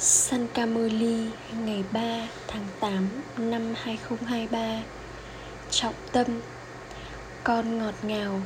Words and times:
San 0.00 0.46
Camoli 0.54 1.26
ngày 1.64 1.84
3 1.92 2.00
tháng 2.46 2.66
8 2.80 3.08
năm 3.36 3.74
2023 3.76 4.82
Trọng 5.70 5.94
tâm, 6.12 6.26
Con 7.44 7.78
ngọt 7.78 7.94
ngào. 8.02 8.40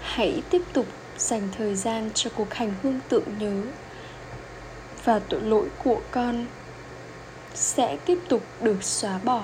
Hãy 0.00 0.42
tiếp 0.50 0.62
tục 0.72 0.86
dành 1.18 1.48
thời 1.58 1.74
gian 1.74 2.10
cho 2.14 2.30
cuộc 2.36 2.54
hành 2.54 2.74
hương 2.82 3.00
tưởng 3.08 3.24
nhớ 3.38 3.62
Và 5.04 5.18
tội 5.18 5.40
lỗi 5.40 5.68
của 5.84 6.00
con 6.10 6.46
sẽ 7.54 7.96
tiếp 8.04 8.18
tục 8.28 8.42
được 8.60 8.82
xóa 8.82 9.18
bỏ. 9.24 9.42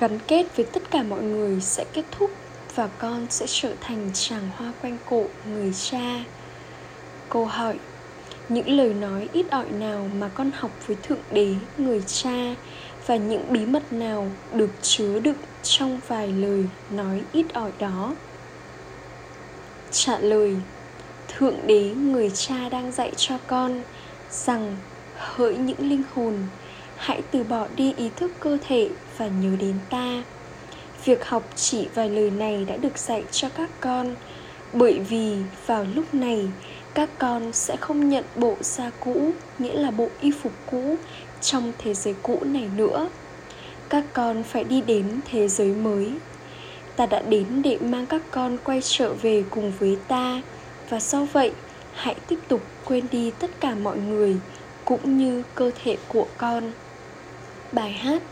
Gắn 0.00 0.18
kết 0.26 0.56
với 0.56 0.66
tất 0.72 0.90
cả 0.90 1.02
mọi 1.02 1.22
người 1.22 1.60
sẽ 1.60 1.84
kết 1.92 2.04
thúc 2.10 2.30
Và 2.74 2.86
con 2.98 3.26
sẽ 3.30 3.46
trở 3.48 3.74
thành 3.80 4.10
chàng 4.14 4.50
hoa 4.56 4.72
quanh 4.82 4.98
cổ 5.10 5.26
người 5.46 5.72
cha. 5.90 6.24
Câu 7.28 7.44
hỏi 7.44 7.78
những 8.50 8.68
lời 8.68 8.94
nói 8.94 9.28
ít 9.32 9.46
ỏi 9.50 9.70
nào 9.70 10.08
mà 10.14 10.28
con 10.28 10.50
học 10.54 10.70
với 10.86 10.96
thượng 11.02 11.22
đế, 11.30 11.54
người 11.76 12.02
cha, 12.06 12.54
và 13.06 13.16
những 13.16 13.52
bí 13.52 13.66
mật 13.66 13.92
nào 13.92 14.30
được 14.52 14.70
chứa 14.82 15.18
đựng 15.18 15.36
trong 15.62 16.00
vài 16.06 16.28
lời 16.28 16.64
nói 16.90 17.22
ít 17.32 17.46
ỏi 17.52 17.72
đó? 17.78 18.16
Trả 19.90 20.18
lời, 20.18 20.56
thượng 21.28 21.66
đế, 21.66 21.94
người 21.94 22.30
cha 22.30 22.68
đang 22.68 22.92
dạy 22.92 23.12
cho 23.16 23.38
con 23.46 23.82
rằng, 24.30 24.76
hỡi 25.14 25.56
những 25.56 25.88
linh 25.90 26.02
hồn, 26.14 26.34
hãy 26.96 27.22
từ 27.30 27.44
bỏ 27.44 27.68
đi 27.76 27.94
ý 27.96 28.10
thức 28.16 28.32
cơ 28.40 28.58
thể 28.68 28.90
và 29.16 29.26
nhớ 29.28 29.56
đến 29.60 29.74
ta. 29.90 30.24
Việc 31.04 31.24
học 31.24 31.50
chỉ 31.54 31.88
vài 31.94 32.10
lời 32.10 32.30
này 32.30 32.64
đã 32.64 32.76
được 32.76 32.98
dạy 32.98 33.24
cho 33.30 33.48
các 33.48 33.70
con, 33.80 34.14
bởi 34.72 34.98
vì 34.98 35.36
vào 35.66 35.86
lúc 35.94 36.14
này 36.14 36.48
các 36.94 37.08
con 37.18 37.52
sẽ 37.52 37.76
không 37.76 38.08
nhận 38.08 38.24
bộ 38.36 38.56
da 38.60 38.90
cũ, 39.00 39.30
nghĩa 39.58 39.74
là 39.74 39.90
bộ 39.90 40.08
y 40.20 40.30
phục 40.30 40.52
cũ, 40.70 40.96
trong 41.40 41.72
thế 41.78 41.94
giới 41.94 42.14
cũ 42.22 42.38
này 42.44 42.68
nữa. 42.76 43.08
Các 43.88 44.04
con 44.12 44.42
phải 44.42 44.64
đi 44.64 44.80
đến 44.80 45.20
thế 45.30 45.48
giới 45.48 45.68
mới. 45.68 46.12
Ta 46.96 47.06
đã 47.06 47.22
đến 47.22 47.62
để 47.62 47.78
mang 47.80 48.06
các 48.06 48.22
con 48.30 48.58
quay 48.64 48.80
trở 48.82 49.12
về 49.14 49.44
cùng 49.50 49.72
với 49.78 49.98
ta. 50.08 50.42
Và 50.88 51.00
do 51.00 51.26
vậy, 51.32 51.52
hãy 51.92 52.14
tiếp 52.28 52.38
tục 52.48 52.60
quên 52.84 53.06
đi 53.12 53.30
tất 53.30 53.50
cả 53.60 53.74
mọi 53.74 53.96
người, 53.96 54.36
cũng 54.84 55.18
như 55.18 55.42
cơ 55.54 55.70
thể 55.84 55.96
của 56.08 56.26
con. 56.38 56.72
Bài 57.72 57.92
hát 57.92 58.22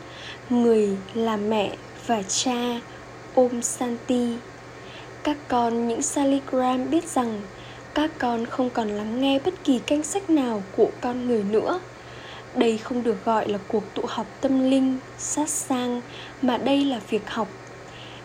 người 0.50 0.96
là 1.14 1.36
mẹ 1.36 1.76
và 2.06 2.22
cha, 2.22 2.80
ôm 3.34 3.62
santi. 3.62 4.36
Các 5.22 5.36
con 5.48 5.88
những 5.88 6.02
saligram 6.02 6.90
biết 6.90 7.08
rằng 7.08 7.40
các 7.98 8.10
con 8.18 8.46
không 8.46 8.70
còn 8.70 8.88
lắng 8.88 9.20
nghe 9.20 9.38
bất 9.38 9.54
kỳ 9.64 9.78
canh 9.78 10.02
sách 10.02 10.30
nào 10.30 10.62
của 10.76 10.90
con 11.00 11.26
người 11.26 11.42
nữa. 11.42 11.80
Đây 12.54 12.78
không 12.78 13.02
được 13.02 13.24
gọi 13.24 13.48
là 13.48 13.58
cuộc 13.68 13.82
tụ 13.94 14.02
họp 14.08 14.26
tâm 14.40 14.70
linh, 14.70 14.98
sát 15.18 15.48
sang 15.48 16.00
mà 16.42 16.56
đây 16.56 16.84
là 16.84 17.00
việc 17.10 17.30
học. 17.30 17.48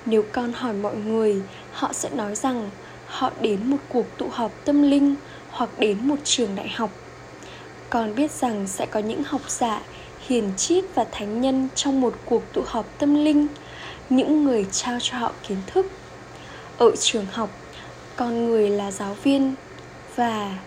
Nếu 0.06 0.24
con 0.32 0.54
hỏi 0.54 0.74
mọi 0.74 0.96
người, 0.96 1.42
họ 1.72 1.94
sẽ 1.94 2.10
nói 2.10 2.36
rằng 2.36 2.70
họ 3.08 3.32
đến 3.42 3.60
một 3.70 3.78
cuộc 3.90 4.06
tụ 4.18 4.28
họp 4.32 4.52
tâm 4.66 4.82
linh 4.82 5.16
hoặc 5.50 5.70
đến 5.80 5.98
một 6.08 6.18
trường 6.24 6.56
đại 6.56 6.70
học. 6.70 6.90
Con 7.90 8.16
biết 8.16 8.32
rằng 8.32 8.68
sẽ 8.68 8.86
có 8.86 9.00
những 9.00 9.24
học 9.24 9.42
giả, 9.48 9.82
hiền 10.28 10.52
triết 10.58 10.86
và 10.96 11.06
thánh 11.12 11.42
nhân 11.42 11.68
trong 11.76 12.02
một 12.02 12.14
cuộc 12.26 12.44
tụ 12.54 12.62
họp 12.66 12.86
tâm 13.00 13.26
linh, 13.26 13.48
những 14.10 14.44
người 14.44 14.66
trao 14.72 14.98
cho 15.02 15.18
họ 15.18 15.32
kiến 15.48 15.58
thức. 15.68 15.86
Ở 16.78 16.92
trường 17.00 17.26
học, 17.32 17.50
con 18.16 18.46
người 18.46 18.70
là 18.70 18.92
giáo 18.92 19.18
viên 19.24 19.56
và 20.16 20.58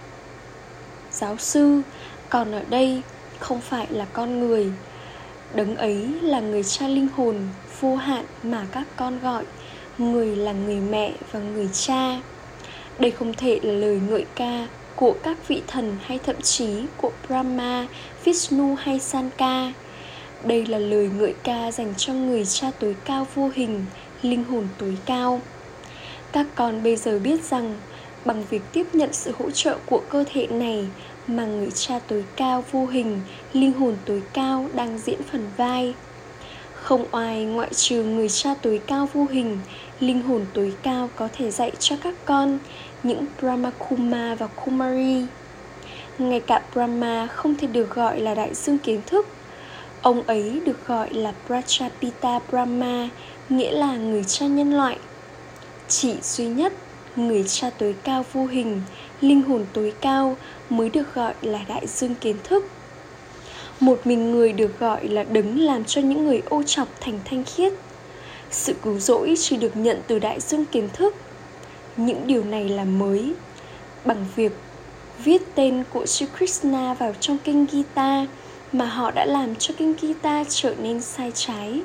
giáo 1.11 1.36
sư, 1.36 1.83
còn 2.28 2.52
ở 2.52 2.62
đây 2.70 3.02
không 3.39 3.61
phải 3.61 3.86
là 3.91 4.05
con 4.12 4.41
người. 4.41 4.72
Đấng 5.55 5.77
ấy 5.77 6.08
là 6.22 6.41
người 6.41 6.62
cha 6.62 6.88
linh 6.88 7.08
hồn 7.16 7.48
vô 7.80 7.97
hạn 7.97 8.25
mà 8.42 8.66
các 8.72 8.87
con 8.97 9.20
gọi. 9.20 9.44
Người 9.98 10.37
là 10.37 10.53
người 10.53 10.81
mẹ 10.81 11.12
và 11.32 11.41
người 11.41 11.69
cha. 11.72 12.20
Đây 12.98 13.10
không 13.10 13.34
thể 13.34 13.60
là 13.62 13.72
lời 13.72 14.00
ngợi 14.09 14.26
ca 14.34 14.66
của 14.97 15.15
các 15.22 15.49
vị 15.49 15.62
thần 15.66 15.97
hay 16.03 16.19
thậm 16.19 16.43
chí 16.43 16.82
của 16.97 17.10
brahma, 17.28 17.87
vishnu 18.25 18.75
hay 18.75 19.00
sanka 19.00 19.72
đây 20.44 20.66
là 20.66 20.78
lời 20.78 21.10
ngợi 21.19 21.34
ca 21.43 21.72
dành 21.72 21.94
cho 21.97 22.12
người 22.12 22.44
cha 22.44 22.70
tối 22.81 22.97
cao 23.04 23.26
vô 23.34 23.50
hình, 23.54 23.84
linh 24.22 24.44
hồn 24.44 24.69
tối 24.78 24.97
cao. 25.06 25.41
Các 26.32 26.47
con 26.54 26.82
bây 26.82 26.97
giờ 26.97 27.19
biết 27.19 27.44
rằng 27.44 27.75
bằng 28.26 28.44
việc 28.50 28.62
tiếp 28.72 28.87
nhận 28.92 29.12
sự 29.12 29.32
hỗ 29.38 29.50
trợ 29.50 29.78
của 29.87 30.03
cơ 30.09 30.25
thể 30.32 30.47
này 30.47 30.87
mà 31.26 31.47
người 31.47 31.70
cha 31.70 31.98
tối 31.98 32.25
cao 32.37 32.64
vô 32.70 32.87
hình, 32.87 33.20
linh 33.53 33.72
hồn 33.72 33.97
tối 34.04 34.22
cao 34.32 34.69
đang 34.75 34.98
diễn 34.98 35.22
phần 35.31 35.50
vai. 35.56 35.94
Không 36.72 37.04
ai 37.14 37.44
ngoại 37.44 37.75
trừ 37.75 38.03
người 38.04 38.28
cha 38.28 38.54
tối 38.62 38.81
cao 38.87 39.09
vô 39.12 39.26
hình, 39.31 39.59
linh 40.00 40.22
hồn 40.22 40.47
tối 40.54 40.72
cao 40.82 41.10
có 41.16 41.28
thể 41.32 41.50
dạy 41.50 41.72
cho 41.78 41.97
các 42.03 42.14
con 42.25 42.59
những 43.03 43.26
brahma 43.41 43.70
kuma 43.78 44.34
và 44.34 44.47
kumari. 44.47 45.26
Ngay 46.19 46.41
cả 46.41 46.62
brahma 46.72 47.26
không 47.26 47.54
thể 47.54 47.66
được 47.66 47.94
gọi 47.94 48.20
là 48.20 48.34
đại 48.34 48.54
dương 48.54 48.78
kiến 48.78 49.00
thức, 49.06 49.26
ông 50.03 50.22
ấy 50.22 50.60
được 50.64 50.87
gọi 50.87 51.14
là 51.14 51.32
prachapita 51.47 52.41
brahma, 52.50 53.08
nghĩa 53.48 53.72
là 53.72 53.97
người 53.97 54.25
cha 54.25 54.47
nhân 54.47 54.72
loại. 54.72 54.98
Chỉ 55.88 56.14
duy 56.22 56.47
nhất 56.47 56.72
người 57.16 57.44
cha 57.47 57.71
tối 57.71 57.94
cao 58.04 58.25
vô 58.32 58.47
hình, 58.47 58.82
linh 59.21 59.43
hồn 59.43 59.66
tối 59.72 59.93
cao 60.00 60.37
mới 60.71 60.88
được 60.91 61.15
gọi 61.15 61.34
là 61.43 61.60
đại 61.69 61.87
dương 61.87 62.15
kiến 62.15 62.37
thức. 62.44 62.65
Một 63.81 64.00
mình 64.04 64.31
người 64.31 64.53
được 64.53 64.78
gọi 64.81 65.09
là 65.09 65.22
đấng 65.22 65.60
làm 65.60 65.84
cho 65.84 66.00
những 66.00 66.26
người 66.26 66.43
ô 66.49 66.62
chọc 66.62 66.88
thành 67.00 67.19
thanh 67.25 67.44
khiết. 67.44 67.72
Sự 68.50 68.75
cứu 68.82 68.99
rỗi 68.99 69.34
chỉ 69.38 69.56
được 69.56 69.76
nhận 69.76 70.00
từ 70.06 70.19
đại 70.19 70.41
dương 70.41 70.65
kiến 70.65 70.88
thức. 70.93 71.15
Những 71.97 72.26
điều 72.26 72.44
này 72.44 72.69
là 72.69 72.84
mới. 72.84 73.32
Bằng 74.05 74.26
việc 74.37 74.53
viết 75.25 75.43
tên 75.55 75.84
của 75.93 76.06
Sri 76.06 76.26
Krishna 76.38 76.94
vào 76.94 77.15
trong 77.21 77.38
kinh 77.44 77.66
Gita 77.72 78.26
mà 78.72 78.87
họ 78.87 79.10
đã 79.10 79.25
làm 79.25 79.55
cho 79.55 79.75
kinh 79.78 79.94
Gita 80.00 80.44
trở 80.49 80.75
nên 80.82 81.00
sai 81.00 81.32
trái 81.34 81.81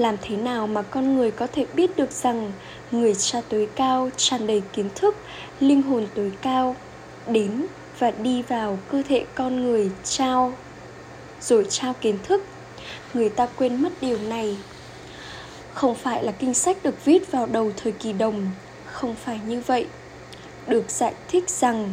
làm 0.00 0.16
thế 0.22 0.36
nào 0.36 0.66
mà 0.66 0.82
con 0.82 1.16
người 1.16 1.30
có 1.30 1.46
thể 1.46 1.66
biết 1.74 1.96
được 1.96 2.12
rằng 2.12 2.52
người 2.90 3.14
cha 3.14 3.40
tối 3.48 3.68
cao 3.74 4.10
tràn 4.16 4.46
đầy 4.46 4.62
kiến 4.72 4.88
thức, 4.94 5.16
linh 5.60 5.82
hồn 5.82 6.06
tối 6.14 6.32
cao 6.42 6.76
đến 7.26 7.66
và 7.98 8.10
đi 8.10 8.42
vào 8.42 8.78
cơ 8.90 9.02
thể 9.08 9.24
con 9.34 9.62
người 9.62 9.90
trao, 10.04 10.52
rồi 11.40 11.66
trao 11.70 11.94
kiến 12.00 12.18
thức? 12.22 12.44
Người 13.14 13.28
ta 13.28 13.46
quên 13.46 13.82
mất 13.82 13.92
điều 14.00 14.18
này. 14.18 14.56
Không 15.74 15.94
phải 15.94 16.24
là 16.24 16.32
kinh 16.32 16.54
sách 16.54 16.76
được 16.82 17.04
viết 17.04 17.32
vào 17.32 17.46
đầu 17.46 17.72
thời 17.76 17.92
kỳ 17.92 18.12
đồng, 18.12 18.50
không 18.84 19.14
phải 19.24 19.40
như 19.46 19.62
vậy. 19.66 19.86
Được 20.66 20.90
giải 20.90 21.14
thích 21.28 21.50
rằng, 21.50 21.92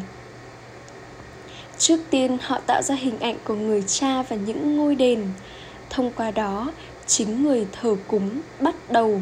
trước 1.77 1.99
tiên 2.09 2.37
họ 2.41 2.59
tạo 2.65 2.81
ra 2.81 2.95
hình 2.95 3.19
ảnh 3.19 3.35
của 3.43 3.55
người 3.55 3.83
cha 3.87 4.23
và 4.23 4.35
những 4.35 4.77
ngôi 4.77 4.95
đền. 4.95 5.27
Thông 5.89 6.11
qua 6.11 6.31
đó 6.31 6.71
chính 7.07 7.43
người 7.43 7.67
thờ 7.71 7.95
cúng 8.07 8.41
bắt 8.59 8.75
đầu. 8.89 9.21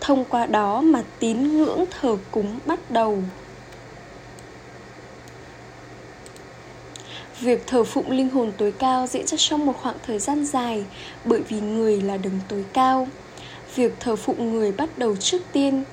Thông 0.00 0.24
qua 0.24 0.46
đó 0.46 0.80
mà 0.80 1.02
tín 1.18 1.56
ngưỡng 1.56 1.84
thờ 2.00 2.16
cúng 2.30 2.58
bắt 2.66 2.90
đầu. 2.90 3.18
Việc 7.40 7.66
thờ 7.66 7.84
phụng 7.84 8.10
linh 8.10 8.30
hồn 8.30 8.52
tối 8.58 8.72
cao 8.72 9.06
diễn 9.06 9.26
ra 9.26 9.36
trong 9.38 9.66
một 9.66 9.72
khoảng 9.82 9.96
thời 10.06 10.18
gian 10.18 10.44
dài 10.44 10.84
bởi 11.24 11.40
vì 11.40 11.60
người 11.60 12.00
là 12.00 12.16
đấng 12.16 12.40
tối 12.48 12.64
cao. 12.72 13.08
Việc 13.74 13.92
thờ 14.00 14.16
phụng 14.16 14.52
người 14.52 14.72
bắt 14.72 14.98
đầu 14.98 15.16
trước 15.16 15.42
tiên, 15.52 15.84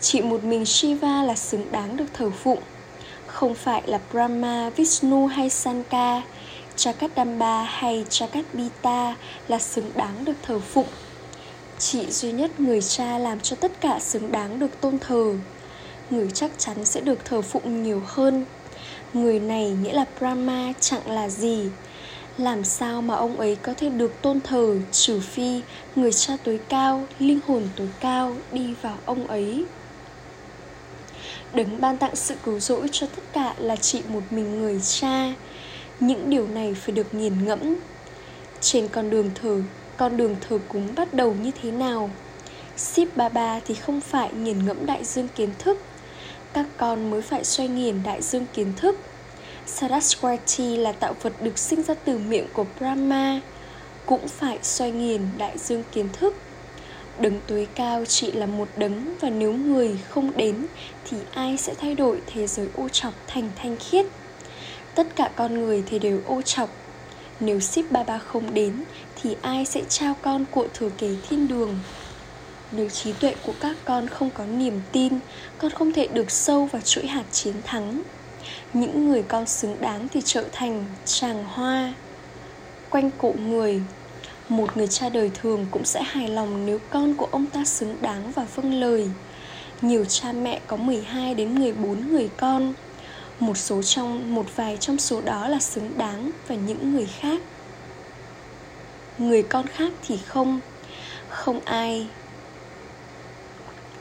chỉ 0.00 0.20
một 0.22 0.44
mình 0.44 0.64
shiva 0.64 1.22
là 1.22 1.34
xứng 1.34 1.72
đáng 1.72 1.96
được 1.96 2.04
thờ 2.12 2.30
phụng, 2.30 2.58
không 3.26 3.54
phải 3.54 3.82
là 3.86 4.00
brahma, 4.12 4.70
vishnu 4.70 5.26
hay 5.26 5.50
sanka 5.50 6.22
Chakadamba 6.76 7.62
hay 7.62 8.04
Chakadbita 8.08 9.16
là 9.48 9.58
xứng 9.58 9.90
đáng 9.96 10.24
được 10.24 10.36
thờ 10.42 10.58
phụng. 10.58 10.86
Chỉ 11.78 12.10
duy 12.10 12.32
nhất 12.32 12.60
người 12.60 12.82
cha 12.82 13.18
làm 13.18 13.40
cho 13.40 13.56
tất 13.56 13.80
cả 13.80 13.98
xứng 14.00 14.32
đáng 14.32 14.58
được 14.58 14.80
tôn 14.80 14.98
thờ. 14.98 15.34
Người 16.10 16.28
chắc 16.34 16.50
chắn 16.58 16.84
sẽ 16.84 17.00
được 17.00 17.24
thờ 17.24 17.42
phụng 17.42 17.82
nhiều 17.82 18.02
hơn. 18.06 18.44
Người 19.12 19.40
này 19.40 19.70
nghĩa 19.70 19.92
là 19.92 20.04
Brahma 20.18 20.72
chẳng 20.80 21.10
là 21.10 21.28
gì. 21.28 21.68
Làm 22.38 22.64
sao 22.64 23.02
mà 23.02 23.14
ông 23.14 23.36
ấy 23.36 23.56
có 23.56 23.74
thể 23.74 23.88
được 23.88 24.22
tôn 24.22 24.40
thờ 24.40 24.76
trừ 24.92 25.20
phi 25.20 25.60
người 25.96 26.12
cha 26.12 26.36
tối 26.44 26.60
cao, 26.68 27.06
linh 27.18 27.40
hồn 27.46 27.68
tối 27.76 27.88
cao 28.00 28.36
đi 28.52 28.74
vào 28.82 28.96
ông 29.04 29.26
ấy. 29.26 29.64
Đấng 31.54 31.80
ban 31.80 31.96
tặng 31.96 32.16
sự 32.16 32.34
cứu 32.44 32.60
rỗi 32.60 32.88
cho 32.92 33.06
tất 33.06 33.22
cả 33.32 33.54
là 33.58 33.76
chỉ 33.76 34.02
một 34.08 34.22
mình 34.30 34.60
người 34.60 34.80
cha 34.80 35.32
những 36.06 36.30
điều 36.30 36.46
này 36.48 36.74
phải 36.74 36.94
được 36.94 37.14
nghiền 37.14 37.44
ngẫm. 37.44 37.76
Trên 38.60 38.88
con 38.88 39.10
đường 39.10 39.30
thờ, 39.34 39.62
con 39.96 40.16
đường 40.16 40.36
thờ 40.48 40.58
cúng 40.68 40.88
bắt 40.96 41.14
đầu 41.14 41.34
như 41.34 41.50
thế 41.62 41.70
nào? 41.70 42.10
Ship 42.76 43.16
baba 43.16 43.60
thì 43.60 43.74
không 43.74 44.00
phải 44.00 44.32
nghiền 44.32 44.66
ngẫm 44.66 44.86
đại 44.86 45.04
dương 45.04 45.28
kiến 45.36 45.50
thức. 45.58 45.78
Các 46.52 46.66
con 46.76 47.10
mới 47.10 47.22
phải 47.22 47.44
xoay 47.44 47.68
nghiền 47.68 48.02
đại 48.02 48.22
dương 48.22 48.46
kiến 48.54 48.72
thức. 48.76 48.96
Saraswati 49.66 50.76
là 50.76 50.92
tạo 50.92 51.14
vật 51.22 51.32
được 51.42 51.58
sinh 51.58 51.82
ra 51.82 51.94
từ 51.94 52.18
miệng 52.18 52.46
của 52.52 52.64
Brahma, 52.78 53.40
cũng 54.06 54.28
phải 54.28 54.58
xoay 54.62 54.90
nghiền 54.90 55.20
đại 55.38 55.58
dương 55.58 55.82
kiến 55.92 56.08
thức. 56.12 56.34
Đấng 57.18 57.40
tối 57.46 57.68
cao 57.74 58.04
chỉ 58.04 58.32
là 58.32 58.46
một 58.46 58.68
đấng 58.76 59.14
và 59.20 59.30
nếu 59.30 59.52
người 59.52 59.98
không 60.08 60.36
đến 60.36 60.66
thì 61.04 61.16
ai 61.34 61.56
sẽ 61.56 61.74
thay 61.74 61.94
đổi 61.94 62.20
thế 62.26 62.46
giới 62.46 62.68
ô 62.74 62.88
trọc 62.88 63.14
thành 63.26 63.50
thanh 63.56 63.76
khiết? 63.76 64.06
Tất 64.94 65.16
cả 65.16 65.30
con 65.36 65.54
người 65.54 65.82
thì 65.86 65.98
đều 65.98 66.20
ô 66.26 66.42
chọc. 66.42 66.70
Nếu 67.40 67.60
ship 67.60 67.90
ba 67.90 68.02
ba 68.02 68.18
không 68.18 68.54
đến, 68.54 68.84
thì 69.22 69.36
ai 69.42 69.64
sẽ 69.64 69.82
trao 69.88 70.14
con 70.22 70.44
của 70.50 70.68
thừa 70.74 70.90
kế 70.98 71.16
thiên 71.28 71.48
đường? 71.48 71.78
Nếu 72.72 72.88
trí 72.88 73.12
tuệ 73.12 73.34
của 73.46 73.54
các 73.60 73.76
con 73.84 74.08
không 74.08 74.30
có 74.30 74.46
niềm 74.46 74.80
tin, 74.92 75.18
con 75.58 75.70
không 75.70 75.92
thể 75.92 76.06
được 76.06 76.30
sâu 76.30 76.66
vào 76.66 76.82
chuỗi 76.82 77.06
hạt 77.06 77.24
chiến 77.32 77.54
thắng. 77.64 78.02
Những 78.72 79.08
người 79.08 79.22
con 79.22 79.46
xứng 79.46 79.76
đáng 79.80 80.08
thì 80.08 80.20
trở 80.24 80.44
thành 80.52 80.84
tràng 81.04 81.44
hoa. 81.44 81.94
Quanh 82.90 83.10
cổ 83.18 83.34
người, 83.38 83.82
một 84.48 84.76
người 84.76 84.88
cha 84.88 85.08
đời 85.08 85.30
thường 85.34 85.66
cũng 85.70 85.84
sẽ 85.84 86.02
hài 86.02 86.28
lòng 86.28 86.66
nếu 86.66 86.78
con 86.90 87.14
của 87.14 87.28
ông 87.30 87.46
ta 87.46 87.64
xứng 87.64 87.96
đáng 88.00 88.32
và 88.32 88.46
vâng 88.54 88.74
lời. 88.80 89.10
Nhiều 89.82 90.04
cha 90.04 90.32
mẹ 90.32 90.60
có 90.66 90.76
12 90.76 91.34
đến 91.34 91.54
14 91.54 92.08
người 92.08 92.30
con 92.36 92.74
một 93.46 93.56
số 93.56 93.82
trong, 93.82 94.34
một 94.34 94.56
vài 94.56 94.76
trong 94.76 94.98
số 94.98 95.20
đó 95.20 95.48
là 95.48 95.60
xứng 95.60 95.98
đáng 95.98 96.30
và 96.48 96.54
những 96.54 96.92
người 96.92 97.06
khác. 97.06 97.40
Người 99.18 99.42
con 99.42 99.66
khác 99.66 99.92
thì 100.06 100.18
không 100.26 100.60
không 101.28 101.60
ai. 101.64 102.06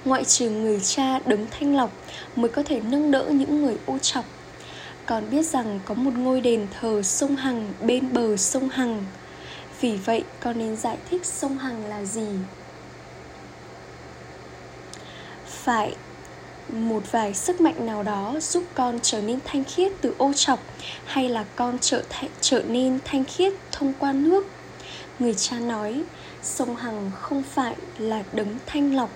Ngoại 0.06 0.24
trừ 0.24 0.50
người 0.50 0.80
cha 0.80 1.20
đứng 1.26 1.48
thanh 1.52 1.76
lọc 1.76 1.92
mới 2.36 2.50
có 2.50 2.64
thể 2.64 2.80
nâng 2.80 3.12
đỡ 3.12 3.26
những 3.30 3.62
người 3.62 3.78
ô 3.86 3.98
trọc 3.98 4.26
còn 5.06 5.30
biết 5.30 5.46
rằng 5.46 5.80
có 5.86 5.94
một 5.94 6.14
ngôi 6.18 6.42
đền 6.42 6.68
thờ 6.80 7.02
sông 7.04 7.36
hằng 7.36 7.74
bên 7.82 8.14
bờ 8.14 8.38
sông 8.38 8.70
hằng. 8.70 9.06
Vì 9.82 9.98
vậy, 9.98 10.24
con 10.40 10.58
nên 10.58 10.76
giải 10.76 10.98
thích 11.10 11.26
sông 11.26 11.58
hằng 11.58 11.86
là 11.86 12.04
gì. 12.04 12.28
Phải 15.46 15.96
một 16.72 17.12
vài 17.12 17.34
sức 17.34 17.62
mạnh 17.62 17.86
nào 17.86 18.04
đó 18.04 18.36
giúp 18.42 18.64
con 18.74 19.00
trở 19.02 19.22
nên 19.22 19.40
thanh 19.46 19.64
khiết 19.64 19.92
từ 20.02 20.16
ô 20.18 20.34
trọc 20.34 20.60
hay 21.06 21.30
là 21.30 21.46
con 21.56 21.78
trở 21.82 22.04
th- 22.10 22.28
trở 22.42 22.64
nên 22.68 23.00
thanh 23.06 23.24
khiết 23.24 23.54
thông 23.72 23.94
qua 24.00 24.12
nước? 24.12 24.48
Người 25.20 25.34
cha 25.34 25.60
nói, 25.60 26.04
sông 26.44 26.76
hằng 26.76 27.12
không 27.16 27.44
phải 27.44 27.76
là 27.98 28.24
đấng 28.34 28.56
thanh 28.66 28.96
lọc. 28.96 29.10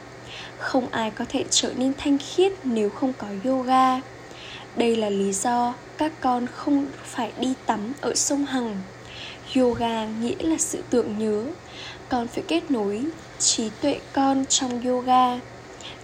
Không 0.58 0.88
ai 0.92 1.12
có 1.12 1.26
thể 1.30 1.46
trở 1.50 1.74
nên 1.78 1.94
thanh 1.98 2.18
khiết 2.18 2.54
nếu 2.64 2.90
không 2.90 3.14
có 3.18 3.28
yoga. 3.44 4.02
Đây 4.76 4.96
là 4.96 5.10
lý 5.10 5.34
do 5.34 5.74
các 5.98 6.12
con 6.22 6.48
không 6.48 6.86
phải 7.04 7.32
đi 7.40 7.54
tắm 7.66 7.94
ở 8.02 8.16
sông 8.16 8.46
hằng. 8.46 8.82
Yoga 9.56 10.06
nghĩa 10.06 10.36
là 10.40 10.58
sự 10.60 10.84
tưởng 10.90 11.18
nhớ. 11.18 11.44
Con 12.10 12.28
phải 12.28 12.44
kết 12.48 12.72
nối 12.72 13.06
trí 13.40 13.70
tuệ 13.82 14.00
con 14.14 14.46
trong 14.46 14.82
yoga 14.86 15.40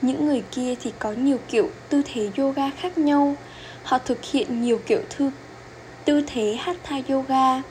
những 0.01 0.25
người 0.25 0.43
kia 0.51 0.75
thì 0.81 0.93
có 0.99 1.11
nhiều 1.11 1.37
kiểu 1.47 1.69
tư 1.89 2.01
thế 2.05 2.29
yoga 2.37 2.69
khác 2.69 2.97
nhau. 2.97 3.35
Họ 3.83 3.97
thực 3.97 4.25
hiện 4.25 4.61
nhiều 4.61 4.81
kiểu 4.85 5.01
thư, 5.09 5.31
tư 6.05 6.23
thế 6.27 6.55
hatha 6.59 6.95
yoga. 7.09 7.61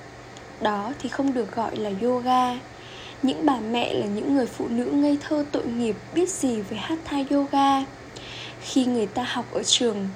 Đó 0.60 0.92
thì 0.98 1.08
không 1.08 1.34
được 1.34 1.52
gọi 1.52 1.76
là 1.76 1.90
yoga. 2.02 2.58
Những 3.22 3.46
bà 3.46 3.60
mẹ 3.60 3.94
là 3.94 4.06
những 4.06 4.34
người 4.34 4.46
phụ 4.46 4.68
nữ 4.68 4.84
ngây 4.84 5.18
thơ 5.20 5.44
tội 5.52 5.66
nghiệp 5.66 5.96
biết 6.14 6.28
gì 6.28 6.60
về 6.60 6.76
hatha 6.76 7.16
yoga. 7.30 7.84
Khi 8.60 8.84
người 8.84 9.06
ta 9.06 9.22
học 9.22 9.44
ở 9.52 9.62
trường 9.62 10.08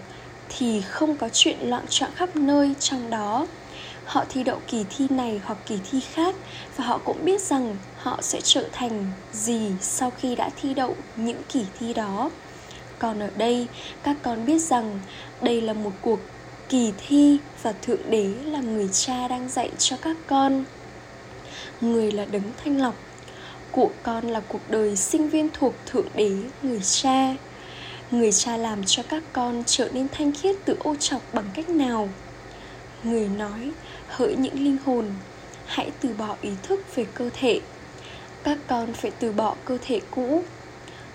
thì 0.48 0.80
không 0.80 1.16
có 1.16 1.28
chuyện 1.32 1.56
loạn 1.60 1.84
trọn 1.88 2.10
khắp 2.14 2.36
nơi 2.36 2.74
trong 2.78 3.10
đó. 3.10 3.46
Họ 4.04 4.24
thi 4.28 4.42
đậu 4.42 4.60
kỳ 4.66 4.84
thi 4.90 5.06
này 5.10 5.40
hoặc 5.44 5.58
kỳ 5.66 5.78
thi 5.90 6.00
khác 6.00 6.34
và 6.76 6.84
họ 6.84 6.98
cũng 6.98 7.24
biết 7.24 7.40
rằng 7.40 7.76
họ 8.04 8.18
sẽ 8.22 8.40
trở 8.44 8.68
thành 8.72 9.06
gì 9.32 9.70
sau 9.80 10.10
khi 10.10 10.34
đã 10.34 10.50
thi 10.60 10.74
đậu 10.74 10.96
những 11.16 11.42
kỳ 11.52 11.64
thi 11.78 11.94
đó? 11.94 12.30
Còn 12.98 13.20
ở 13.20 13.30
đây, 13.36 13.66
các 14.02 14.16
con 14.22 14.46
biết 14.46 14.58
rằng 14.58 15.00
đây 15.42 15.60
là 15.60 15.72
một 15.72 15.90
cuộc 16.00 16.18
kỳ 16.68 16.92
thi 17.06 17.38
và 17.62 17.72
thượng 17.72 18.10
đế 18.10 18.34
là 18.44 18.60
người 18.60 18.88
cha 18.92 19.28
đang 19.28 19.48
dạy 19.48 19.70
cho 19.78 19.96
các 19.96 20.16
con. 20.26 20.64
Người 21.80 22.12
là 22.12 22.24
đấng 22.24 22.52
thanh 22.64 22.80
lọc. 22.80 22.94
Của 23.72 23.90
con 24.02 24.28
là 24.28 24.40
cuộc 24.48 24.70
đời 24.70 24.96
sinh 24.96 25.28
viên 25.28 25.48
thuộc 25.52 25.74
thượng 25.86 26.08
đế, 26.14 26.30
người 26.62 26.80
cha. 26.80 27.34
Người 28.10 28.32
cha 28.32 28.56
làm 28.56 28.84
cho 28.84 29.02
các 29.02 29.22
con 29.32 29.62
trở 29.66 29.88
nên 29.92 30.08
thanh 30.12 30.32
khiết 30.32 30.56
từ 30.64 30.76
ô 30.84 30.94
trọc 30.94 31.22
bằng 31.32 31.46
cách 31.54 31.68
nào? 31.68 32.08
Người 33.02 33.28
nói, 33.28 33.70
hỡi 34.08 34.36
những 34.36 34.64
linh 34.64 34.76
hồn, 34.84 35.06
hãy 35.66 35.90
từ 36.00 36.14
bỏ 36.18 36.36
ý 36.42 36.50
thức 36.62 36.94
về 36.94 37.06
cơ 37.14 37.30
thể 37.40 37.60
các 38.44 38.58
con 38.66 38.92
phải 38.92 39.10
từ 39.18 39.32
bỏ 39.32 39.54
cơ 39.64 39.78
thể 39.82 40.00
cũ. 40.10 40.42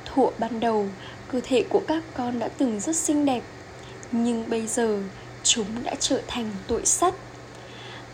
Thuở 0.05 0.27
ban 0.39 0.59
đầu, 0.59 0.85
cơ 1.31 1.41
thể 1.43 1.63
của 1.69 1.81
các 1.87 2.03
con 2.13 2.39
đã 2.39 2.47
từng 2.47 2.79
rất 2.79 2.95
xinh 2.95 3.25
đẹp, 3.25 3.43
nhưng 4.11 4.49
bây 4.49 4.67
giờ 4.67 4.99
chúng 5.43 5.83
đã 5.83 5.95
trở 5.99 6.21
thành 6.27 6.51
tội 6.67 6.85
sắt. 6.85 7.13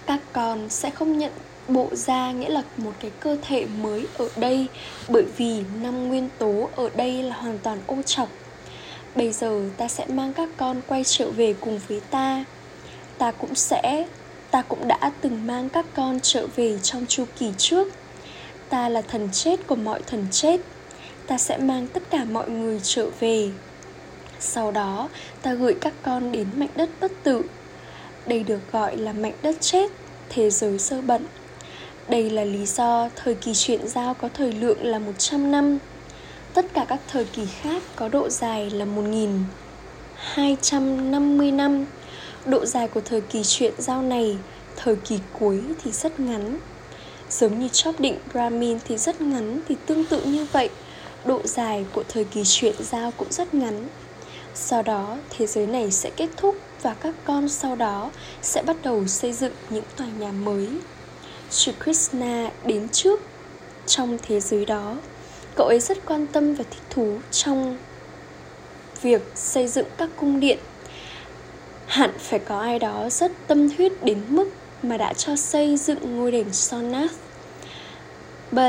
Các 0.05 0.19
con 0.33 0.69
sẽ 0.69 0.89
không 0.89 1.17
nhận 1.17 1.31
bộ 1.67 1.89
da 1.91 2.31
nghĩa 2.31 2.49
là 2.49 2.63
một 2.77 2.91
cái 2.99 3.11
cơ 3.19 3.37
thể 3.41 3.65
mới 3.65 4.07
ở 4.17 4.29
đây, 4.35 4.67
bởi 5.07 5.23
vì 5.37 5.63
năm 5.81 6.07
nguyên 6.07 6.29
tố 6.37 6.69
ở 6.75 6.89
đây 6.95 7.23
là 7.23 7.35
hoàn 7.35 7.59
toàn 7.59 7.81
ô 7.87 7.95
trọc. 8.05 8.29
Bây 9.15 9.31
giờ 9.31 9.69
ta 9.77 9.87
sẽ 9.87 10.05
mang 10.07 10.33
các 10.33 10.49
con 10.57 10.81
quay 10.87 11.03
trở 11.03 11.31
về 11.31 11.53
cùng 11.59 11.79
với 11.87 12.01
ta. 12.09 12.45
Ta 13.17 13.31
cũng 13.31 13.55
sẽ, 13.55 14.07
ta 14.51 14.61
cũng 14.61 14.87
đã 14.87 15.11
từng 15.21 15.47
mang 15.47 15.69
các 15.69 15.85
con 15.95 16.19
trở 16.23 16.47
về 16.55 16.79
trong 16.83 17.05
chu 17.05 17.25
kỳ 17.39 17.51
trước 17.57 17.87
ta 18.69 18.89
là 18.89 19.01
thần 19.01 19.29
chết 19.31 19.67
của 19.67 19.75
mọi 19.75 20.01
thần 20.07 20.27
chết. 20.31 20.61
Ta 21.27 21.37
sẽ 21.37 21.57
mang 21.57 21.87
tất 21.87 22.03
cả 22.09 22.23
mọi 22.23 22.49
người 22.49 22.79
trở 22.83 23.09
về. 23.19 23.49
Sau 24.39 24.71
đó 24.71 25.09
ta 25.41 25.53
gửi 25.53 25.75
các 25.81 25.93
con 26.03 26.31
đến 26.31 26.47
mảnh 26.55 26.69
đất 26.75 26.89
bất 27.01 27.11
tử. 27.23 27.41
Đây 28.27 28.43
được 28.43 28.59
gọi 28.71 28.97
là 28.97 29.13
mảnh 29.13 29.33
đất 29.41 29.55
chết 29.61 29.91
thế 30.29 30.49
giới 30.49 30.79
sơ 30.79 31.01
bận 31.01 31.25
đây 32.09 32.29
là 32.29 32.43
lý 32.43 32.65
do 32.65 33.09
thời 33.15 33.35
kỳ 33.35 33.53
chuyển 33.53 33.87
giao 33.87 34.13
có 34.13 34.29
thời 34.33 34.51
lượng 34.51 34.85
là 34.85 34.99
100 34.99 35.51
năm. 35.51 35.77
Tất 36.53 36.65
cả 36.73 36.85
các 36.89 36.99
thời 37.07 37.25
kỳ 37.25 37.45
khác 37.61 37.83
có 37.95 38.09
độ 38.09 38.29
dài 38.29 38.69
là 38.69 38.85
1250 38.85 41.51
năm. 41.51 41.85
Độ 42.45 42.65
dài 42.65 42.87
của 42.87 43.01
thời 43.01 43.21
kỳ 43.21 43.43
chuyển 43.43 43.73
giao 43.77 44.01
này, 44.01 44.37
thời 44.75 44.95
kỳ 44.95 45.19
cuối 45.39 45.61
thì 45.83 45.91
rất 45.91 46.19
ngắn. 46.19 46.57
Giống 47.29 47.59
như 47.59 47.67
chóp 47.67 47.99
định 47.99 48.17
Brahmin 48.31 48.77
thì 48.87 48.97
rất 48.97 49.21
ngắn, 49.21 49.61
thì 49.67 49.75
tương 49.85 50.05
tự 50.05 50.21
như 50.21 50.45
vậy. 50.51 50.69
Độ 51.25 51.41
dài 51.43 51.85
của 51.93 52.03
thời 52.09 52.23
kỳ 52.23 52.41
chuyển 52.45 52.75
giao 52.79 53.11
cũng 53.17 53.31
rất 53.31 53.53
ngắn. 53.53 53.87
Sau 54.53 54.81
đó, 54.81 55.17
thế 55.29 55.47
giới 55.47 55.67
này 55.67 55.91
sẽ 55.91 56.09
kết 56.17 56.29
thúc 56.37 56.55
và 56.81 56.93
các 56.93 57.15
con 57.25 57.49
sau 57.49 57.75
đó 57.75 58.11
sẽ 58.41 58.63
bắt 58.63 58.75
đầu 58.83 59.07
xây 59.07 59.33
dựng 59.33 59.53
những 59.69 59.83
tòa 59.97 60.07
nhà 60.19 60.31
mới. 60.31 60.69
Sri 61.49 61.71
Krishna 61.83 62.51
đến 62.65 62.89
trước 62.89 63.21
trong 63.85 64.17
thế 64.21 64.39
giới 64.39 64.65
đó. 64.65 64.97
Cậu 65.55 65.67
ấy 65.67 65.79
rất 65.79 66.05
quan 66.05 66.27
tâm 66.27 66.55
và 66.55 66.63
thích 66.71 66.83
thú 66.89 67.17
trong 67.31 67.77
việc 69.01 69.21
xây 69.35 69.67
dựng 69.67 69.87
các 69.97 70.09
cung 70.15 70.39
điện. 70.39 70.59
Hẳn 71.85 72.11
phải 72.19 72.39
có 72.39 72.59
ai 72.59 72.79
đó 72.79 73.09
rất 73.09 73.31
tâm 73.47 73.69
huyết 73.77 74.03
đến 74.03 74.23
mức 74.29 74.49
mà 74.89 74.97
đã 74.97 75.13
cho 75.13 75.35
xây 75.35 75.77
dựng 75.77 76.17
ngôi 76.17 76.31
đền 76.31 76.53
Sonath. 76.53 77.13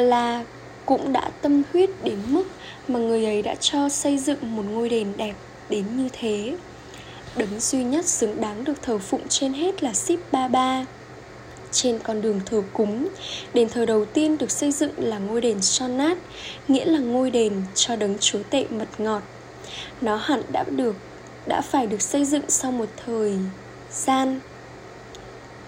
là 0.01 0.45
cũng 0.87 1.13
đã 1.13 1.31
tâm 1.43 1.63
huyết 1.73 1.91
đến 2.05 2.19
mức 2.29 2.45
mà 2.89 2.99
người 2.99 3.25
ấy 3.25 3.43
đã 3.43 3.55
cho 3.55 3.89
xây 3.89 4.19
dựng 4.19 4.57
một 4.57 4.63
ngôi 4.71 4.89
đền 4.89 5.13
đẹp 5.17 5.35
đến 5.69 5.85
như 5.97 6.09
thế. 6.13 6.57
Đấng 7.37 7.61
duy 7.61 7.85
nhất 7.85 8.05
xứng 8.05 8.41
đáng 8.41 8.65
được 8.65 8.83
thờ 8.83 8.99
phụng 8.99 9.29
trên 9.29 9.53
hết 9.53 9.83
là 9.83 9.93
Sip 9.93 10.21
Baba 10.33 10.85
trên 11.73 11.99
con 11.99 12.23
đường 12.23 12.41
thờ 12.47 12.63
cúng. 12.73 13.09
Đền 13.55 13.69
thờ 13.69 13.87
đầu 13.87 14.05
tiên 14.05 14.39
được 14.39 14.51
xây 14.51 14.73
dựng 14.73 14.93
là 14.97 15.19
ngôi 15.19 15.41
đền 15.41 15.63
Sonat, 15.63 16.19
nghĩa 16.69 16.85
là 16.85 16.99
ngôi 16.99 17.31
đền 17.31 17.53
cho 17.75 17.97
đấng 17.97 18.19
chúa 18.21 18.43
tệ 18.51 18.65
mật 18.71 18.89
ngọt. 18.99 19.23
Nó 20.01 20.17
hẳn 20.17 20.43
đã 20.53 20.65
được 20.71 20.97
đã 21.47 21.61
phải 21.61 21.87
được 21.87 22.03
xây 22.03 22.25
dựng 22.25 22.43
sau 22.49 22.73
một 22.73 22.89
thời 23.07 23.35
gian 23.91 24.41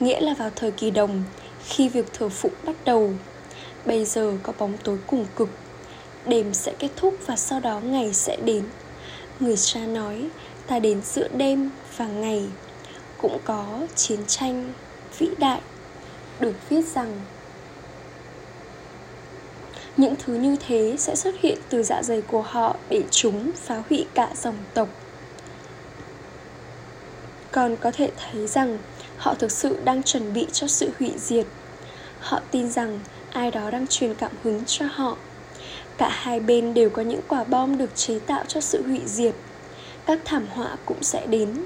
nghĩa 0.00 0.20
là 0.20 0.34
vào 0.34 0.50
thời 0.56 0.70
kỳ 0.70 0.90
đồng, 0.90 1.22
khi 1.64 1.88
việc 1.88 2.12
thờ 2.12 2.28
phụng 2.28 2.52
bắt 2.64 2.76
đầu. 2.84 3.12
Bây 3.86 4.04
giờ 4.04 4.32
có 4.42 4.52
bóng 4.58 4.76
tối 4.84 4.98
cùng 5.06 5.26
cực, 5.36 5.48
đêm 6.26 6.54
sẽ 6.54 6.72
kết 6.78 6.88
thúc 6.96 7.14
và 7.26 7.36
sau 7.36 7.60
đó 7.60 7.80
ngày 7.80 8.14
sẽ 8.14 8.36
đến. 8.44 8.64
Người 9.40 9.56
cha 9.56 9.80
nói, 9.80 10.28
ta 10.66 10.78
đến 10.78 11.00
giữa 11.04 11.28
đêm 11.36 11.70
và 11.96 12.06
ngày. 12.06 12.46
Cũng 13.18 13.38
có 13.44 13.86
chiến 13.94 14.20
tranh, 14.26 14.72
vĩ 15.18 15.28
đại, 15.38 15.60
được 16.40 16.54
viết 16.68 16.86
rằng 16.94 17.20
những 19.96 20.14
thứ 20.16 20.34
như 20.34 20.56
thế 20.66 20.94
sẽ 20.98 21.16
xuất 21.16 21.34
hiện 21.40 21.58
từ 21.68 21.82
dạ 21.82 22.02
dày 22.02 22.22
của 22.22 22.42
họ 22.42 22.76
để 22.88 23.02
chúng 23.10 23.50
phá 23.54 23.82
hủy 23.90 24.06
cả 24.14 24.30
dòng 24.42 24.56
tộc. 24.74 24.88
Còn 27.52 27.76
có 27.76 27.90
thể 27.90 28.10
thấy 28.16 28.46
rằng 28.46 28.78
họ 29.18 29.34
thực 29.34 29.52
sự 29.52 29.76
đang 29.84 30.02
chuẩn 30.02 30.32
bị 30.32 30.46
cho 30.52 30.66
sự 30.66 30.90
hủy 30.98 31.12
diệt. 31.16 31.46
Họ 32.20 32.40
tin 32.50 32.70
rằng 32.70 33.00
ai 33.30 33.50
đó 33.50 33.70
đang 33.70 33.86
truyền 33.86 34.14
cảm 34.14 34.32
hứng 34.42 34.64
cho 34.66 34.86
họ. 34.92 35.16
Cả 35.98 36.08
hai 36.12 36.40
bên 36.40 36.74
đều 36.74 36.90
có 36.90 37.02
những 37.02 37.20
quả 37.28 37.44
bom 37.44 37.78
được 37.78 37.96
chế 37.96 38.18
tạo 38.18 38.44
cho 38.48 38.60
sự 38.60 38.82
hủy 38.86 39.00
diệt. 39.06 39.34
Các 40.06 40.20
thảm 40.24 40.46
họa 40.54 40.76
cũng 40.86 41.02
sẽ 41.02 41.26
đến. 41.26 41.64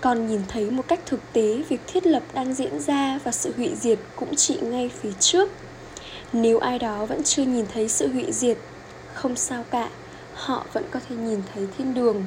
Con 0.00 0.26
nhìn 0.26 0.40
thấy 0.48 0.70
một 0.70 0.88
cách 0.88 1.00
thực 1.06 1.32
tế, 1.32 1.62
việc 1.68 1.80
thiết 1.86 2.06
lập 2.06 2.22
đang 2.34 2.54
diễn 2.54 2.80
ra 2.80 3.18
và 3.24 3.32
sự 3.32 3.52
hủy 3.56 3.70
diệt 3.80 3.98
cũng 4.16 4.36
chỉ 4.36 4.58
ngay 4.62 4.90
phía 5.00 5.12
trước. 5.20 5.50
Nếu 6.32 6.58
ai 6.58 6.78
đó 6.78 7.06
vẫn 7.06 7.22
chưa 7.22 7.42
nhìn 7.42 7.66
thấy 7.74 7.88
sự 7.88 8.08
hủy 8.08 8.32
diệt, 8.32 8.58
không 9.14 9.36
sao 9.36 9.64
cả, 9.70 9.88
họ 10.34 10.66
vẫn 10.72 10.84
có 10.90 11.00
thể 11.08 11.16
nhìn 11.16 11.42
thấy 11.54 11.66
thiên 11.78 11.94
đường 11.94 12.24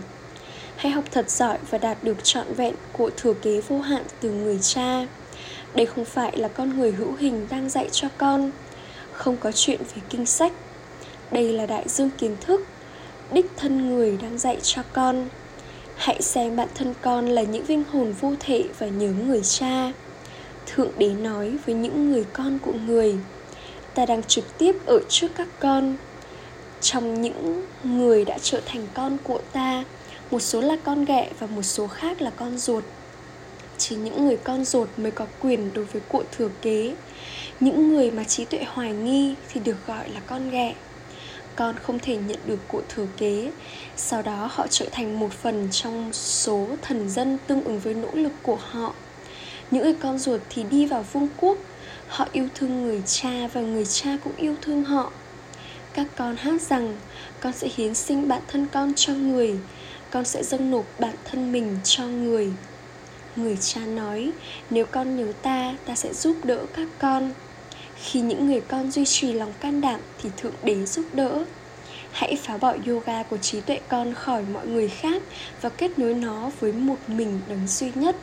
hãy 0.75 0.91
học 0.91 1.03
thật 1.11 1.29
giỏi 1.29 1.57
và 1.69 1.77
đạt 1.77 1.97
được 2.03 2.23
trọn 2.23 2.53
vẹn 2.53 2.75
của 2.93 3.09
thừa 3.17 3.33
kế 3.33 3.61
vô 3.61 3.79
hạn 3.79 4.03
từ 4.21 4.31
người 4.31 4.59
cha. 4.61 5.05
Đây 5.75 5.85
không 5.85 6.05
phải 6.05 6.37
là 6.37 6.47
con 6.47 6.79
người 6.79 6.91
hữu 6.91 7.15
hình 7.15 7.47
đang 7.49 7.69
dạy 7.69 7.89
cho 7.91 8.07
con. 8.17 8.51
Không 9.11 9.37
có 9.37 9.51
chuyện 9.51 9.79
về 9.95 10.01
kinh 10.09 10.25
sách. 10.25 10.53
Đây 11.31 11.53
là 11.53 11.65
đại 11.65 11.83
dương 11.87 12.09
kiến 12.17 12.35
thức, 12.41 12.65
đích 13.31 13.45
thân 13.57 13.89
người 13.89 14.17
đang 14.21 14.37
dạy 14.37 14.57
cho 14.61 14.81
con. 14.93 15.27
Hãy 15.95 16.21
xem 16.21 16.55
bản 16.55 16.67
thân 16.75 16.93
con 17.01 17.25
là 17.25 17.41
những 17.41 17.65
linh 17.67 17.83
hồn 17.91 18.13
vô 18.21 18.33
thể 18.39 18.63
và 18.79 18.87
nhớ 18.87 19.11
người 19.27 19.41
cha. 19.41 19.91
Thượng 20.65 20.91
đế 20.97 21.09
nói 21.09 21.57
với 21.65 21.75
những 21.75 22.11
người 22.11 22.25
con 22.33 22.59
của 22.59 22.73
người, 22.73 23.15
ta 23.93 24.05
đang 24.05 24.23
trực 24.23 24.57
tiếp 24.57 24.75
ở 24.85 24.99
trước 25.09 25.27
các 25.37 25.47
con. 25.59 25.95
Trong 26.81 27.21
những 27.21 27.65
người 27.83 28.25
đã 28.25 28.37
trở 28.41 28.61
thành 28.65 28.87
con 28.93 29.17
của 29.23 29.39
ta 29.53 29.83
một 30.35 30.41
số 30.41 30.61
là 30.61 30.77
con 30.83 31.05
ghẹ 31.05 31.29
và 31.39 31.47
một 31.47 31.61
số 31.61 31.87
khác 31.87 32.21
là 32.21 32.29
con 32.29 32.57
ruột. 32.57 32.83
Chỉ 33.77 33.95
những 33.95 34.25
người 34.25 34.37
con 34.37 34.65
ruột 34.65 34.89
mới 34.97 35.11
có 35.11 35.25
quyền 35.41 35.73
đối 35.73 35.85
với 35.85 36.01
cụ 36.09 36.23
thừa 36.31 36.49
kế. 36.61 36.95
Những 37.59 37.93
người 37.93 38.11
mà 38.11 38.23
trí 38.23 38.45
tuệ 38.45 38.63
hoài 38.67 38.91
nghi 38.93 39.35
thì 39.49 39.61
được 39.63 39.87
gọi 39.87 40.09
là 40.09 40.19
con 40.27 40.49
ghẹ. 40.49 40.75
Con 41.55 41.75
không 41.75 41.99
thể 41.99 42.17
nhận 42.17 42.39
được 42.45 42.59
cụ 42.67 42.81
thừa 42.89 43.05
kế. 43.17 43.51
Sau 43.95 44.21
đó 44.21 44.49
họ 44.51 44.67
trở 44.69 44.85
thành 44.91 45.19
một 45.19 45.31
phần 45.33 45.67
trong 45.71 46.13
số 46.13 46.67
thần 46.81 47.09
dân 47.09 47.37
tương 47.47 47.63
ứng 47.63 47.79
với 47.79 47.93
nỗ 47.93 48.09
lực 48.13 48.33
của 48.43 48.57
họ. 48.69 48.93
Những 49.71 49.83
người 49.83 49.95
con 50.01 50.19
ruột 50.19 50.41
thì 50.49 50.63
đi 50.63 50.85
vào 50.85 51.05
vương 51.13 51.27
quốc. 51.37 51.57
Họ 52.07 52.27
yêu 52.31 52.47
thương 52.55 52.81
người 52.81 53.01
cha 53.05 53.47
và 53.53 53.61
người 53.61 53.85
cha 53.85 54.17
cũng 54.23 54.33
yêu 54.37 54.55
thương 54.61 54.83
họ. 54.83 55.11
Các 55.93 56.07
con 56.15 56.35
hát 56.35 56.61
rằng, 56.61 56.95
con 57.39 57.53
sẽ 57.53 57.67
hiến 57.75 57.93
sinh 57.93 58.27
bản 58.27 58.41
thân 58.47 58.67
con 58.71 58.93
cho 58.95 59.13
người 59.13 59.55
con 60.11 60.25
sẽ 60.25 60.43
dâng 60.43 60.71
nộp 60.71 60.85
bản 60.99 61.15
thân 61.25 61.51
mình 61.51 61.77
cho 61.83 62.03
người. 62.03 62.49
Người 63.35 63.57
cha 63.61 63.81
nói, 63.81 64.31
nếu 64.69 64.85
con 64.85 65.17
nhớ 65.17 65.33
ta 65.41 65.75
ta 65.85 65.95
sẽ 65.95 66.13
giúp 66.13 66.35
đỡ 66.43 66.65
các 66.75 66.87
con. 66.99 67.31
Khi 67.95 68.21
những 68.21 68.47
người 68.47 68.61
con 68.61 68.91
duy 68.91 69.05
trì 69.05 69.33
lòng 69.33 69.53
can 69.59 69.81
đảm 69.81 69.99
thì 70.21 70.29
thượng 70.37 70.53
đế 70.63 70.85
giúp 70.85 71.05
đỡ. 71.13 71.45
Hãy 72.11 72.37
phá 72.43 72.57
bỏ 72.57 72.75
yoga 72.87 73.23
của 73.23 73.37
trí 73.37 73.61
tuệ 73.61 73.79
con 73.87 74.13
khỏi 74.13 74.43
mọi 74.53 74.67
người 74.67 74.87
khác 74.87 75.23
và 75.61 75.69
kết 75.69 75.99
nối 75.99 76.13
nó 76.13 76.51
với 76.59 76.71
một 76.71 76.97
mình 77.07 77.41
đấng 77.47 77.67
duy 77.67 77.91
nhất. 77.95 78.15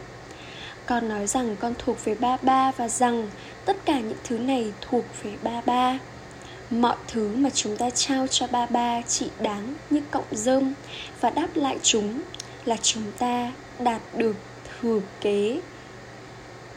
Con 0.86 1.08
nói 1.08 1.26
rằng 1.26 1.56
con 1.60 1.74
thuộc 1.78 2.04
về 2.04 2.14
ba 2.14 2.36
ba 2.42 2.72
và 2.76 2.88
rằng 2.88 3.28
tất 3.64 3.76
cả 3.84 4.00
những 4.00 4.18
thứ 4.24 4.38
này 4.38 4.72
thuộc 4.80 5.04
về 5.22 5.30
ba 5.42 5.60
ba 5.66 5.98
mọi 6.72 6.96
thứ 7.08 7.36
mà 7.36 7.50
chúng 7.50 7.76
ta 7.76 7.90
trao 7.90 8.26
cho 8.26 8.46
ba 8.46 8.66
ba 8.66 9.02
chỉ 9.02 9.30
đáng 9.40 9.74
như 9.90 10.00
cọng 10.10 10.24
rơm. 10.30 10.74
Và 11.20 11.30
đáp 11.30 11.48
lại 11.54 11.78
chúng 11.82 12.20
là 12.64 12.76
chúng 12.82 13.12
ta 13.18 13.52
đạt 13.78 14.02
được 14.16 14.36
thừa 14.80 15.00
kế 15.20 15.60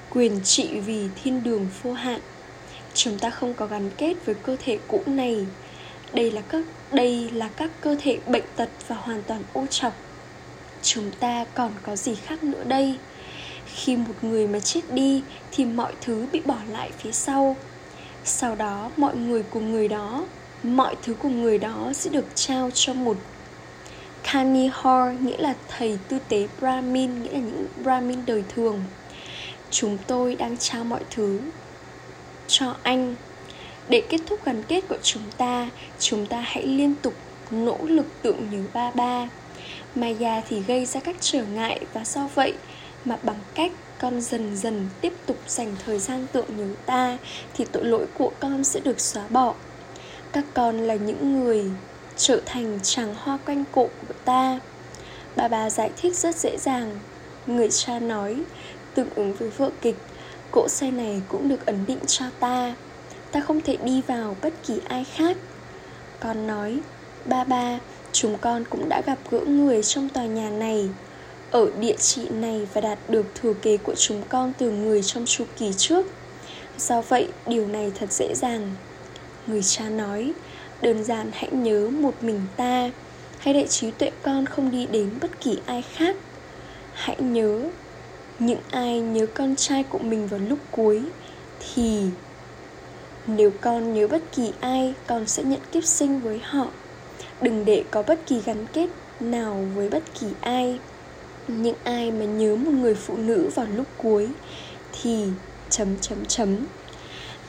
quyền 0.09 0.39
trị 0.43 0.79
vì 0.79 1.07
thiên 1.23 1.43
đường 1.43 1.67
vô 1.83 1.93
hạn. 1.93 2.19
Chúng 2.93 3.19
ta 3.19 3.29
không 3.29 3.53
có 3.53 3.67
gắn 3.67 3.89
kết 3.97 4.13
với 4.25 4.35
cơ 4.35 4.57
thể 4.65 4.79
cũ 4.87 5.01
này. 5.05 5.45
Đây 6.13 6.31
là 6.31 6.41
các, 6.41 6.65
đây 6.91 7.29
là 7.29 7.47
các 7.47 7.71
cơ 7.81 7.95
thể 8.01 8.19
bệnh 8.27 8.43
tật 8.55 8.69
và 8.87 8.95
hoàn 8.95 9.23
toàn 9.23 9.43
ô 9.53 9.65
trọc. 9.65 9.93
Chúng 10.83 11.11
ta 11.11 11.45
còn 11.53 11.71
có 11.83 11.95
gì 11.95 12.15
khác 12.15 12.43
nữa 12.43 12.63
đây? 12.67 12.97
Khi 13.65 13.97
một 13.97 14.13
người 14.21 14.47
mà 14.47 14.59
chết 14.59 14.81
đi 14.93 15.23
thì 15.51 15.65
mọi 15.65 15.93
thứ 16.01 16.27
bị 16.31 16.41
bỏ 16.45 16.57
lại 16.69 16.91
phía 16.97 17.11
sau 17.11 17.55
sau 18.25 18.55
đó, 18.55 18.91
mọi 18.98 19.15
người 19.15 19.44
của 19.44 19.60
người 19.60 19.88
đó, 19.88 20.25
mọi 20.63 20.96
thứ 21.03 21.13
của 21.13 21.29
người 21.29 21.58
đó 21.58 21.91
sẽ 21.94 22.10
được 22.10 22.25
trao 22.36 22.70
cho 22.74 22.94
một. 22.94 23.17
Kanihor 24.24 25.22
nghĩa 25.22 25.38
là 25.38 25.53
thầy 25.67 26.00
tư 26.08 26.20
tế 26.29 26.48
Brahmin, 26.60 27.24
nghĩa 27.24 27.32
là 27.32 27.39
những 27.39 27.67
Brahmin 27.84 28.20
đời 28.25 28.44
thường. 28.55 28.84
Chúng 29.72 29.98
tôi 30.08 30.36
đang 30.36 30.58
trao 30.58 30.84
mọi 30.84 31.00
thứ 31.12 31.39
cho 32.48 32.75
anh. 32.84 33.15
Để 33.89 34.03
kết 34.10 34.17
thúc 34.27 34.46
gắn 34.46 34.63
kết 34.63 34.82
của 34.89 34.98
chúng 35.03 35.24
ta 35.38 35.70
chúng 36.00 36.25
ta 36.25 36.39
hãy 36.39 36.67
liên 36.67 36.96
tục 37.01 37.13
nỗ 37.51 37.77
lực 37.84 38.05
tượng 38.22 38.50
nhớ 38.51 38.63
ba 38.74 38.91
ba. 38.91 39.29
Maya 39.96 40.41
thì 40.50 40.60
gây 40.60 40.86
ra 40.86 41.00
các 41.00 41.15
trở 41.20 41.44
ngại 41.44 41.79
và 41.94 42.05
do 42.05 42.29
vậy 42.36 42.53
mà 43.05 43.17
bằng 43.24 43.39
cách 43.53 43.71
con 44.00 44.21
dần 44.21 44.57
dần 44.57 44.89
tiếp 45.01 45.13
tục 45.25 45.38
dành 45.47 45.75
thời 45.85 46.00
gian 46.00 46.27
tưởng 46.31 46.57
nhớ 46.57 46.75
ta, 46.85 47.17
thì 47.53 47.65
tội 47.71 47.85
lỗi 47.85 48.05
của 48.17 48.31
con 48.39 48.63
sẽ 48.63 48.79
được 48.79 49.00
xóa 49.00 49.27
bỏ. 49.29 49.53
Các 50.31 50.45
con 50.53 50.77
là 50.77 50.95
những 50.95 51.39
người 51.39 51.65
trở 52.17 52.41
thành 52.45 52.79
chàng 52.83 53.15
hoa 53.17 53.38
quanh 53.45 53.63
cổ 53.71 53.89
của 54.07 54.13
ta. 54.25 54.59
Bà 55.35 55.47
bà 55.47 55.69
giải 55.69 55.91
thích 55.97 56.15
rất 56.15 56.35
dễ 56.35 56.57
dàng. 56.57 57.00
Người 57.47 57.69
cha 57.71 58.00
nói, 58.00 58.43
tương 58.93 59.09
ứng 59.15 59.33
với 59.33 59.50
vợ 59.50 59.69
kịch, 59.81 59.95
cỗ 60.51 60.67
xe 60.69 60.91
này 60.91 61.21
cũng 61.27 61.50
được 61.50 61.65
ấn 61.65 61.85
định 61.85 62.00
cho 62.07 62.25
ta. 62.39 62.75
Ta 63.31 63.39
không 63.39 63.62
thể 63.62 63.77
đi 63.77 64.01
vào 64.07 64.35
bất 64.41 64.53
kỳ 64.67 64.79
ai 64.88 65.03
khác. 65.03 65.38
Con 66.19 66.47
nói, 66.47 66.79
ba 67.25 67.43
ba, 67.43 67.79
chúng 68.12 68.38
con 68.38 68.63
cũng 68.69 68.89
đã 68.89 69.01
gặp 69.05 69.17
gỡ 69.31 69.39
người 69.39 69.83
trong 69.83 70.09
tòa 70.09 70.25
nhà 70.25 70.50
này 70.50 70.89
ở 71.51 71.71
địa 71.79 71.95
chỉ 71.99 72.29
này 72.29 72.67
và 72.73 72.81
đạt 72.81 72.99
được 73.09 73.25
thừa 73.35 73.53
kế 73.53 73.77
của 73.77 73.95
chúng 73.95 74.23
con 74.29 74.53
từ 74.57 74.71
người 74.71 75.03
trong 75.03 75.25
chu 75.25 75.45
kỳ 75.57 75.73
trước. 75.77 76.05
Do 76.77 77.01
vậy, 77.01 77.27
điều 77.47 77.67
này 77.67 77.91
thật 77.99 78.11
dễ 78.11 78.33
dàng. 78.35 78.71
Người 79.47 79.63
cha 79.63 79.89
nói, 79.89 80.33
đơn 80.81 81.03
giản 81.03 81.29
hãy 81.33 81.49
nhớ 81.51 81.89
một 81.89 82.13
mình 82.21 82.41
ta. 82.57 82.91
Hãy 83.37 83.53
để 83.53 83.67
trí 83.67 83.91
tuệ 83.91 84.11
con 84.21 84.45
không 84.45 84.71
đi 84.71 84.87
đến 84.91 85.09
bất 85.21 85.41
kỳ 85.41 85.57
ai 85.65 85.81
khác. 85.81 86.15
Hãy 86.93 87.15
nhớ, 87.19 87.69
những 88.39 88.59
ai 88.71 88.99
nhớ 88.99 89.25
con 89.25 89.55
trai 89.55 89.83
của 89.83 89.99
mình 89.99 90.27
vào 90.27 90.39
lúc 90.39 90.59
cuối 90.71 91.01
thì 91.59 92.01
nếu 93.27 93.51
con 93.61 93.93
nhớ 93.93 94.07
bất 94.07 94.21
kỳ 94.35 94.51
ai, 94.59 94.93
con 95.07 95.27
sẽ 95.27 95.43
nhận 95.43 95.59
kiếp 95.71 95.83
sinh 95.83 96.19
với 96.19 96.39
họ. 96.43 96.67
Đừng 97.41 97.65
để 97.65 97.83
có 97.91 98.03
bất 98.03 98.19
kỳ 98.27 98.41
gắn 98.45 98.65
kết 98.73 98.89
nào 99.19 99.65
với 99.75 99.89
bất 99.89 100.03
kỳ 100.19 100.27
ai 100.41 100.79
những 101.47 101.75
ai 101.83 102.11
mà 102.11 102.25
nhớ 102.25 102.55
một 102.55 102.71
người 102.71 102.95
phụ 102.95 103.17
nữ 103.17 103.49
vào 103.55 103.65
lúc 103.65 103.87
cuối 103.97 104.29
thì 104.91 105.25
chấm 105.69 105.99
chấm 106.01 106.25
chấm. 106.25 106.57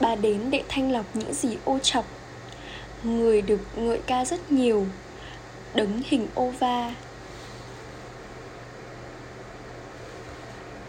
Bà 0.00 0.14
đến 0.14 0.50
để 0.50 0.62
thanh 0.68 0.92
lọc 0.92 1.06
những 1.14 1.34
gì 1.34 1.56
ô 1.64 1.78
chọc. 1.78 2.04
Người 3.02 3.42
được 3.42 3.60
ngợi 3.76 4.00
ca 4.06 4.24
rất 4.24 4.52
nhiều, 4.52 4.86
đấng 5.74 6.02
hình 6.04 6.26
ova 6.40 6.94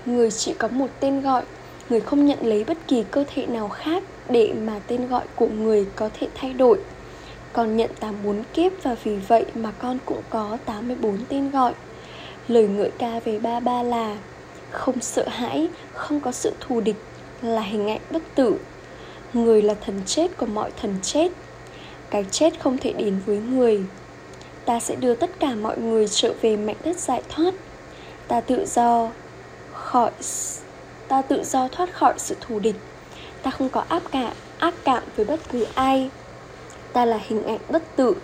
người 0.08 0.32
chỉ 0.32 0.54
có 0.54 0.68
một 0.68 0.90
tên 1.00 1.22
gọi, 1.22 1.44
người 1.90 2.02
không 2.02 2.26
nhận 2.26 2.40
lấy 2.42 2.64
bất 2.64 2.78
kỳ 2.88 3.04
cơ 3.12 3.24
thể 3.34 3.46
nào 3.46 3.70
khác 3.70 4.04
để 4.30 4.54
mà 4.54 4.80
tên 4.88 5.08
gọi 5.08 5.26
của 5.36 5.48
người 5.48 5.86
có 5.96 6.10
thể 6.14 6.28
thay 6.36 6.54
đổi. 6.54 6.80
Con 7.54 7.78
nhận 7.78 7.92
84 8.00 8.44
kiếp 8.54 8.72
và 8.84 8.96
vì 9.04 9.16
vậy 9.16 9.46
mà 9.56 9.72
con 9.72 9.98
cũng 10.06 10.22
có 10.30 10.58
84 10.66 11.18
tên 11.30 11.52
gọi 11.52 11.74
lời 12.48 12.68
ngợi 12.68 12.92
ca 12.98 13.20
về 13.20 13.40
ba 13.40 13.60
ba 13.60 13.84
là, 13.84 14.18
không 14.72 15.02
sợ 15.02 15.28
hãi, 15.28 15.68
không 15.94 16.20
có 16.20 16.32
sự 16.32 16.54
thù 16.60 16.82
địch 16.82 16.96
là 17.42 17.62
hình 17.62 17.88
ảnh 17.88 18.02
bất 18.12 18.22
tử. 18.36 18.56
Người 19.34 19.62
là 19.62 19.74
thần 19.74 20.02
chết 20.06 20.38
của 20.38 20.46
mọi 20.46 20.72
thần 20.82 20.96
chết. 21.02 21.32
Cái 22.10 22.26
chết 22.32 22.60
không 22.60 22.78
thể 22.78 22.94
đến 22.94 23.20
với 23.26 23.38
người. 23.38 23.84
Ta 24.66 24.80
sẽ 24.80 24.96
đưa 24.96 25.16
tất 25.16 25.30
cả 25.40 25.56
mọi 25.56 25.78
người 25.78 26.08
trở 26.08 26.34
về 26.42 26.58
mảnh 26.58 26.76
đất 26.84 27.00
giải 27.00 27.22
thoát. 27.30 27.54
Ta 28.28 28.42
tự 28.42 28.66
do 28.66 29.10
khỏi 29.74 30.12
ta 31.08 31.22
tự 31.22 31.44
do 31.44 31.68
thoát 31.68 31.94
khỏi 31.94 32.14
sự 32.18 32.36
thù 32.42 32.60
địch. 32.60 32.76
Ta 33.44 33.52
không 33.52 33.70
có 33.70 33.84
áp 33.90 34.04
cảm 34.12 34.34
ác 34.60 34.74
cảm 34.84 35.04
với 35.16 35.26
bất 35.26 35.40
cứ 35.52 35.66
ai. 35.76 36.10
Ta 36.94 37.06
là 37.06 37.20
hình 37.28 37.44
ảnh 37.44 37.60
bất 37.70 37.96
tử. 37.96 38.16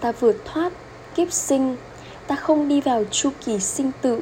Ta 0.00 0.12
vượt 0.12 0.36
thoát, 0.44 0.72
kiếp 1.14 1.32
sinh 1.32 1.76
ta 2.28 2.36
không 2.36 2.68
đi 2.68 2.80
vào 2.80 3.04
chu 3.10 3.30
kỳ 3.44 3.58
sinh 3.58 3.90
tử 4.02 4.20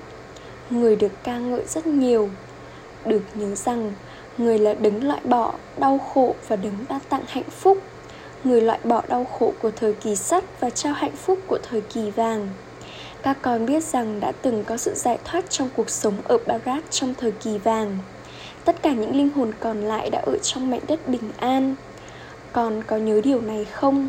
người 0.70 0.96
được 0.96 1.12
ca 1.24 1.38
ngợi 1.38 1.62
rất 1.66 1.86
nhiều 1.86 2.28
được 3.04 3.22
nhớ 3.34 3.54
rằng 3.54 3.92
người 4.38 4.58
là 4.58 4.74
đứng 4.74 5.04
loại 5.04 5.20
bỏ 5.24 5.52
đau 5.78 5.98
khổ 5.98 6.34
và 6.48 6.56
đứng 6.56 6.74
ban 6.88 7.00
tặng 7.08 7.24
hạnh 7.26 7.50
phúc 7.50 7.78
người 8.44 8.60
loại 8.60 8.78
bỏ 8.84 9.02
đau 9.08 9.24
khổ 9.24 9.52
của 9.62 9.70
thời 9.70 9.92
kỳ 9.92 10.16
sắt 10.16 10.44
và 10.60 10.70
trao 10.70 10.92
hạnh 10.92 11.16
phúc 11.16 11.38
của 11.46 11.58
thời 11.70 11.80
kỳ 11.80 12.10
vàng 12.10 12.48
các 13.26 13.36
con 13.42 13.66
biết 13.66 13.84
rằng 13.84 14.20
đã 14.20 14.32
từng 14.42 14.64
có 14.64 14.76
sự 14.76 14.94
giải 14.94 15.18
thoát 15.24 15.50
trong 15.50 15.68
cuộc 15.76 15.90
sống 15.90 16.14
ở 16.24 16.38
Barat 16.46 16.90
trong 16.90 17.14
thời 17.14 17.30
kỳ 17.30 17.58
vàng. 17.58 17.98
Tất 18.64 18.82
cả 18.82 18.92
những 18.92 19.16
linh 19.16 19.30
hồn 19.30 19.52
còn 19.60 19.80
lại 19.80 20.10
đã 20.10 20.22
ở 20.26 20.38
trong 20.42 20.70
mảnh 20.70 20.80
đất 20.88 21.08
bình 21.08 21.30
an. 21.38 21.74
Con 22.52 22.82
có 22.86 22.96
nhớ 22.96 23.20
điều 23.24 23.40
này 23.40 23.64
không? 23.64 24.08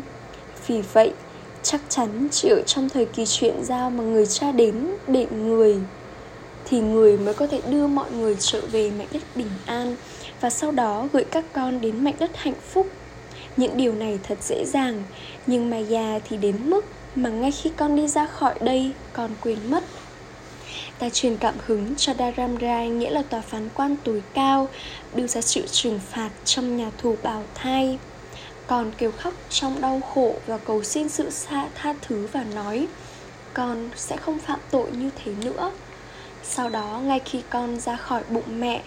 Vì 0.66 0.82
vậy, 0.92 1.12
chắc 1.62 1.80
chắn 1.88 2.28
chỉ 2.30 2.48
ở 2.48 2.62
trong 2.66 2.88
thời 2.88 3.06
kỳ 3.06 3.24
chuyện 3.26 3.64
giao 3.64 3.90
mà 3.90 4.04
người 4.04 4.26
cha 4.26 4.52
đến 4.52 4.86
để 5.06 5.26
người, 5.30 5.76
thì 6.64 6.80
người 6.80 7.18
mới 7.18 7.34
có 7.34 7.46
thể 7.46 7.60
đưa 7.68 7.86
mọi 7.86 8.10
người 8.10 8.36
trở 8.40 8.60
về 8.72 8.90
mảnh 8.90 9.06
đất 9.12 9.22
bình 9.34 9.50
an 9.66 9.96
và 10.40 10.50
sau 10.50 10.72
đó 10.72 11.08
gửi 11.12 11.24
các 11.24 11.44
con 11.52 11.80
đến 11.80 12.04
mảnh 12.04 12.14
đất 12.18 12.30
hạnh 12.36 12.60
phúc. 12.72 12.86
Những 13.56 13.76
điều 13.76 13.94
này 13.94 14.18
thật 14.22 14.38
dễ 14.42 14.64
dàng, 14.64 15.04
nhưng 15.46 15.70
mà 15.70 15.76
già 15.76 16.18
thì 16.28 16.36
đến 16.36 16.70
mức 16.70 16.84
mà 17.14 17.30
ngay 17.30 17.50
khi 17.50 17.70
con 17.76 17.96
đi 17.96 18.08
ra 18.08 18.26
khỏi 18.26 18.54
đây, 18.60 18.92
con 19.12 19.30
quên 19.40 19.58
mất. 19.70 19.84
Ta 20.98 21.08
truyền 21.12 21.36
cảm 21.36 21.54
hứng 21.66 21.94
cho 21.96 22.14
Dharamrai, 22.14 22.88
nghĩa 22.88 23.10
là 23.10 23.22
tòa 23.22 23.40
phán 23.40 23.68
quan 23.74 23.96
tối 24.04 24.22
cao, 24.34 24.68
đưa 25.14 25.26
ra 25.26 25.40
sự 25.40 25.62
trừng 25.70 26.00
phạt 26.10 26.30
trong 26.44 26.76
nhà 26.76 26.90
tù 27.02 27.16
bào 27.22 27.42
thai 27.54 27.98
con 28.68 28.92
kêu 28.98 29.12
khóc 29.12 29.34
trong 29.50 29.80
đau 29.80 30.00
khổ 30.14 30.34
và 30.46 30.58
cầu 30.58 30.82
xin 30.82 31.08
sự 31.08 31.30
xa 31.30 31.68
tha 31.74 31.94
thứ 32.02 32.28
và 32.32 32.44
nói, 32.54 32.86
con 33.54 33.90
sẽ 33.96 34.16
không 34.16 34.38
phạm 34.38 34.60
tội 34.70 34.90
như 34.90 35.10
thế 35.24 35.32
nữa. 35.44 35.72
Sau 36.42 36.68
đó, 36.68 37.00
ngay 37.04 37.20
khi 37.24 37.42
con 37.50 37.80
ra 37.80 37.96
khỏi 37.96 38.22
bụng 38.28 38.60
mẹ, 38.60 38.82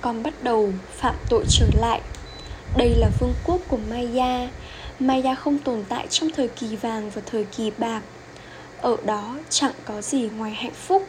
con 0.00 0.22
bắt 0.22 0.34
đầu 0.42 0.72
phạm 0.90 1.14
tội 1.30 1.44
trở 1.48 1.66
lại. 1.80 2.00
Đây 2.76 2.94
là 2.98 3.10
vương 3.20 3.34
quốc 3.46 3.60
của 3.68 3.78
maya. 3.90 4.48
Maya 4.98 5.34
không 5.34 5.58
tồn 5.58 5.84
tại 5.88 6.06
trong 6.10 6.30
thời 6.30 6.48
kỳ 6.48 6.76
vàng 6.76 7.10
và 7.10 7.22
thời 7.26 7.44
kỳ 7.44 7.72
bạc. 7.78 8.02
Ở 8.80 8.96
đó 9.04 9.36
chẳng 9.50 9.72
có 9.84 10.02
gì 10.02 10.28
ngoài 10.36 10.50
hạnh 10.50 10.74
phúc. 10.74 11.08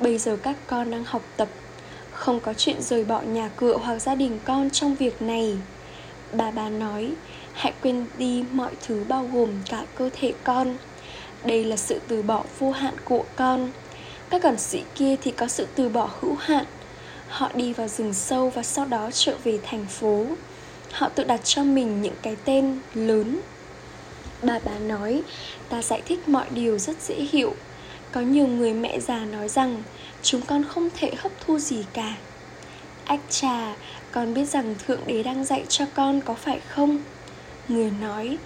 Bây 0.00 0.18
giờ 0.18 0.36
các 0.42 0.56
con 0.66 0.90
đang 0.90 1.04
học 1.04 1.22
tập. 1.36 1.48
Không 2.12 2.40
có 2.40 2.54
chuyện 2.54 2.82
rời 2.82 3.04
bỏ 3.04 3.20
nhà 3.20 3.50
cửa 3.56 3.76
hoặc 3.82 3.98
gia 3.98 4.14
đình 4.14 4.38
con 4.44 4.70
trong 4.70 4.94
việc 4.94 5.22
này 5.22 5.56
bà 6.32 6.50
bà 6.50 6.68
nói, 6.68 7.12
hãy 7.52 7.72
quên 7.82 8.06
đi 8.18 8.44
mọi 8.52 8.70
thứ 8.86 9.04
bao 9.08 9.28
gồm 9.32 9.50
cả 9.68 9.84
cơ 9.94 10.10
thể 10.20 10.32
con. 10.44 10.76
Đây 11.44 11.64
là 11.64 11.76
sự 11.76 12.00
từ 12.08 12.22
bỏ 12.22 12.44
vô 12.58 12.70
hạn 12.70 12.94
của 13.04 13.24
con. 13.36 13.70
Các 14.30 14.42
cẩn 14.42 14.58
sĩ 14.58 14.82
kia 14.94 15.16
thì 15.22 15.30
có 15.30 15.48
sự 15.48 15.66
từ 15.74 15.88
bỏ 15.88 16.10
hữu 16.20 16.34
hạn. 16.34 16.64
Họ 17.28 17.50
đi 17.54 17.72
vào 17.72 17.88
rừng 17.88 18.14
sâu 18.14 18.50
và 18.50 18.62
sau 18.62 18.84
đó 18.84 19.10
trở 19.12 19.36
về 19.44 19.58
thành 19.62 19.86
phố. 19.86 20.26
Họ 20.92 21.08
tự 21.08 21.24
đặt 21.24 21.40
cho 21.44 21.64
mình 21.64 22.02
những 22.02 22.14
cái 22.22 22.36
tên 22.44 22.78
lớn. 22.94 23.40
Bà 24.42 24.58
bà 24.64 24.78
nói, 24.78 25.22
ta 25.68 25.82
giải 25.82 26.02
thích 26.06 26.28
mọi 26.28 26.46
điều 26.50 26.78
rất 26.78 27.02
dễ 27.02 27.14
hiểu. 27.14 27.54
Có 28.12 28.20
nhiều 28.20 28.46
người 28.46 28.74
mẹ 28.74 29.00
già 29.00 29.18
nói 29.18 29.48
rằng, 29.48 29.82
chúng 30.22 30.42
con 30.42 30.64
không 30.64 30.88
thể 30.96 31.12
hấp 31.18 31.32
thu 31.40 31.58
gì 31.58 31.84
cả. 31.92 32.16
Ách 33.04 33.20
trà 33.30 33.74
con 34.16 34.34
biết 34.34 34.44
rằng 34.44 34.74
thượng 34.86 35.00
đế 35.06 35.22
đang 35.22 35.44
dạy 35.44 35.64
cho 35.68 35.84
con 35.94 36.20
có 36.20 36.34
phải 36.34 36.60
không? 36.68 36.98
Người 37.68 37.90
nói, 38.00 38.38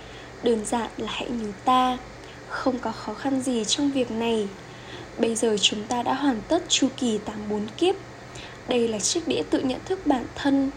đơn 0.43 0.65
giản 0.65 0.91
là 0.97 1.13
hãy 1.13 1.29
nhớ 1.31 1.49
ta, 1.65 1.99
không 2.49 2.79
có 2.79 2.93
khó 2.93 3.15
khăn 3.15 3.43
gì 3.43 3.65
trong 3.65 3.91
việc 3.91 4.11
này. 4.11 4.49
Bây 5.19 5.35
giờ 5.35 5.57
chúng 5.61 5.85
ta 5.85 6.03
đã 6.03 6.15
hoàn 6.15 6.41
tất 6.49 6.63
chu 6.69 6.89
kỳ 6.97 7.19
84 7.19 7.67
kiếp. 7.79 7.95
Đây 8.69 8.89
là 8.89 8.99
chiếc 8.99 9.29
đĩa 9.29 9.43
tự 9.51 9.61
nhận 9.61 9.81
thức 9.85 10.07
bản 10.07 10.27
thân. 10.35 10.71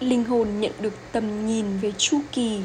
Linh 0.00 0.24
hồn 0.24 0.60
nhận 0.60 0.72
được 0.80 0.94
tầm 1.12 1.46
nhìn 1.46 1.78
về 1.78 1.92
chu 1.98 2.20
kỳ. 2.32 2.60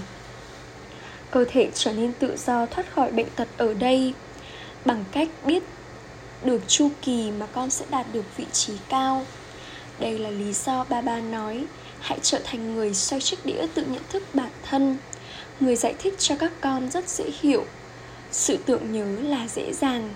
Cơ 1.31 1.45
thể 1.49 1.69
trở 1.73 1.93
nên 1.93 2.13
tự 2.19 2.37
do 2.37 2.65
thoát 2.65 2.93
khỏi 2.93 3.11
bệnh 3.11 3.29
tật 3.35 3.47
ở 3.57 3.73
đây. 3.73 4.13
Bằng 4.85 5.03
cách 5.11 5.29
biết 5.45 5.63
được 6.43 6.61
chu 6.67 6.89
kỳ 7.01 7.31
mà 7.31 7.45
con 7.45 7.69
sẽ 7.69 7.85
đạt 7.89 8.05
được 8.13 8.37
vị 8.37 8.45
trí 8.51 8.73
cao 8.89 9.25
đây 9.99 10.19
là 10.19 10.29
lý 10.29 10.53
do 10.53 10.83
ba 10.89 11.01
ba 11.01 11.19
nói, 11.19 11.65
hãy 11.99 12.19
trở 12.21 12.39
thành 12.43 12.75
người 12.75 12.93
xoay 12.93 13.21
chiếc 13.21 13.45
đĩa 13.45 13.67
tự 13.73 13.85
nhận 13.85 14.03
thức 14.09 14.23
bản 14.33 14.49
thân. 14.63 14.97
Người 15.59 15.75
giải 15.75 15.95
thích 15.99 16.15
cho 16.17 16.35
các 16.35 16.51
con 16.61 16.89
rất 16.91 17.09
dễ 17.09 17.25
hiểu. 17.41 17.65
Sự 18.31 18.57
tưởng 18.65 18.91
nhớ 18.91 19.21
là 19.29 19.47
dễ 19.47 19.73
dàng. 19.73 20.13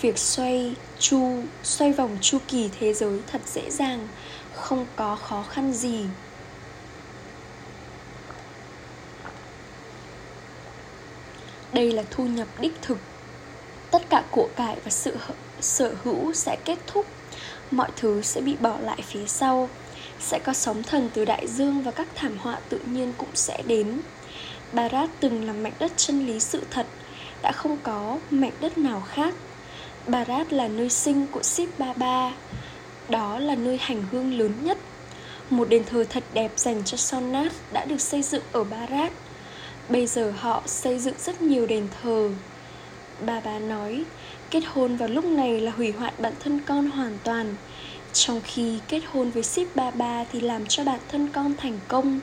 Việc 0.00 0.18
xoay 0.18 0.74
chu, 0.98 1.42
xoay 1.62 1.92
vòng 1.92 2.18
chu 2.20 2.38
kỳ 2.48 2.70
thế 2.80 2.94
giới 2.94 3.20
thật 3.26 3.40
dễ 3.46 3.70
dàng, 3.70 4.08
không 4.54 4.86
có 4.96 5.16
khó 5.16 5.42
khăn 5.42 5.72
gì. 5.72 6.04
Đây 11.72 11.92
là 11.92 12.02
thu 12.10 12.24
nhập 12.24 12.48
đích 12.60 12.82
thực. 12.82 12.98
Tất 13.90 14.02
cả 14.10 14.24
của 14.30 14.48
cải 14.56 14.76
và 14.84 14.90
sự 14.90 15.16
sở 15.60 15.94
hữu 16.04 16.32
sẽ 16.32 16.56
kết 16.64 16.78
thúc 16.86 17.06
mọi 17.76 17.88
thứ 17.96 18.22
sẽ 18.22 18.40
bị 18.40 18.56
bỏ 18.60 18.78
lại 18.80 18.98
phía 19.02 19.26
sau. 19.26 19.68
Sẽ 20.20 20.38
có 20.38 20.52
sóng 20.52 20.82
thần 20.82 21.10
từ 21.14 21.24
đại 21.24 21.46
dương 21.46 21.82
và 21.82 21.90
các 21.90 22.08
thảm 22.14 22.38
họa 22.38 22.58
tự 22.68 22.80
nhiên 22.86 23.12
cũng 23.18 23.28
sẽ 23.34 23.62
đến. 23.66 24.00
Barat 24.72 25.10
từng 25.20 25.46
là 25.46 25.52
mảnh 25.52 25.72
đất 25.78 25.92
chân 25.96 26.26
lý 26.26 26.40
sự 26.40 26.62
thật, 26.70 26.86
đã 27.42 27.52
không 27.52 27.78
có 27.82 28.18
mảnh 28.30 28.52
đất 28.60 28.78
nào 28.78 29.02
khác. 29.08 29.34
Barat 30.06 30.52
là 30.52 30.68
nơi 30.68 30.90
sinh 30.90 31.26
của 31.26 31.42
ship 31.42 31.78
baba 31.78 32.32
đó 33.08 33.38
là 33.38 33.54
nơi 33.54 33.78
hành 33.80 34.04
hương 34.12 34.38
lớn 34.38 34.52
nhất. 34.62 34.78
Một 35.50 35.68
đền 35.68 35.84
thờ 35.84 36.04
thật 36.10 36.24
đẹp 36.34 36.52
dành 36.56 36.82
cho 36.84 36.96
Sonat 36.96 37.52
đã 37.72 37.84
được 37.84 38.00
xây 38.00 38.22
dựng 38.22 38.42
ở 38.52 38.64
Barat. 38.64 39.12
Bây 39.88 40.06
giờ 40.06 40.32
họ 40.38 40.62
xây 40.66 40.98
dựng 40.98 41.14
rất 41.18 41.42
nhiều 41.42 41.66
đền 41.66 41.88
thờ. 42.02 42.30
Bà 43.18 43.40
bà 43.40 43.58
nói, 43.58 44.06
Kết 44.50 44.62
hôn 44.66 44.96
vào 44.96 45.08
lúc 45.08 45.24
này 45.24 45.60
là 45.60 45.72
hủy 45.72 45.92
hoại 45.92 46.12
bản 46.18 46.34
thân 46.40 46.60
con 46.60 46.90
hoàn 46.90 47.18
toàn. 47.24 47.56
Trong 48.12 48.40
khi 48.44 48.80
kết 48.88 49.02
hôn 49.06 49.30
với 49.30 49.42
ship 49.42 49.76
ba 49.76 49.90
ba 49.90 50.24
thì 50.24 50.40
làm 50.40 50.66
cho 50.66 50.84
bản 50.84 51.00
thân 51.08 51.28
con 51.32 51.56
thành 51.56 51.80
công. 51.88 52.20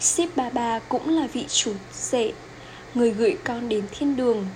Ship 0.00 0.36
ba 0.36 0.50
ba 0.50 0.78
cũng 0.78 1.08
là 1.08 1.26
vị 1.32 1.46
chủ 1.48 1.74
rể, 1.92 2.32
Người 2.94 3.10
gửi 3.10 3.38
con 3.44 3.68
đến 3.68 3.88
thiên 3.90 4.16
đường. 4.16 4.46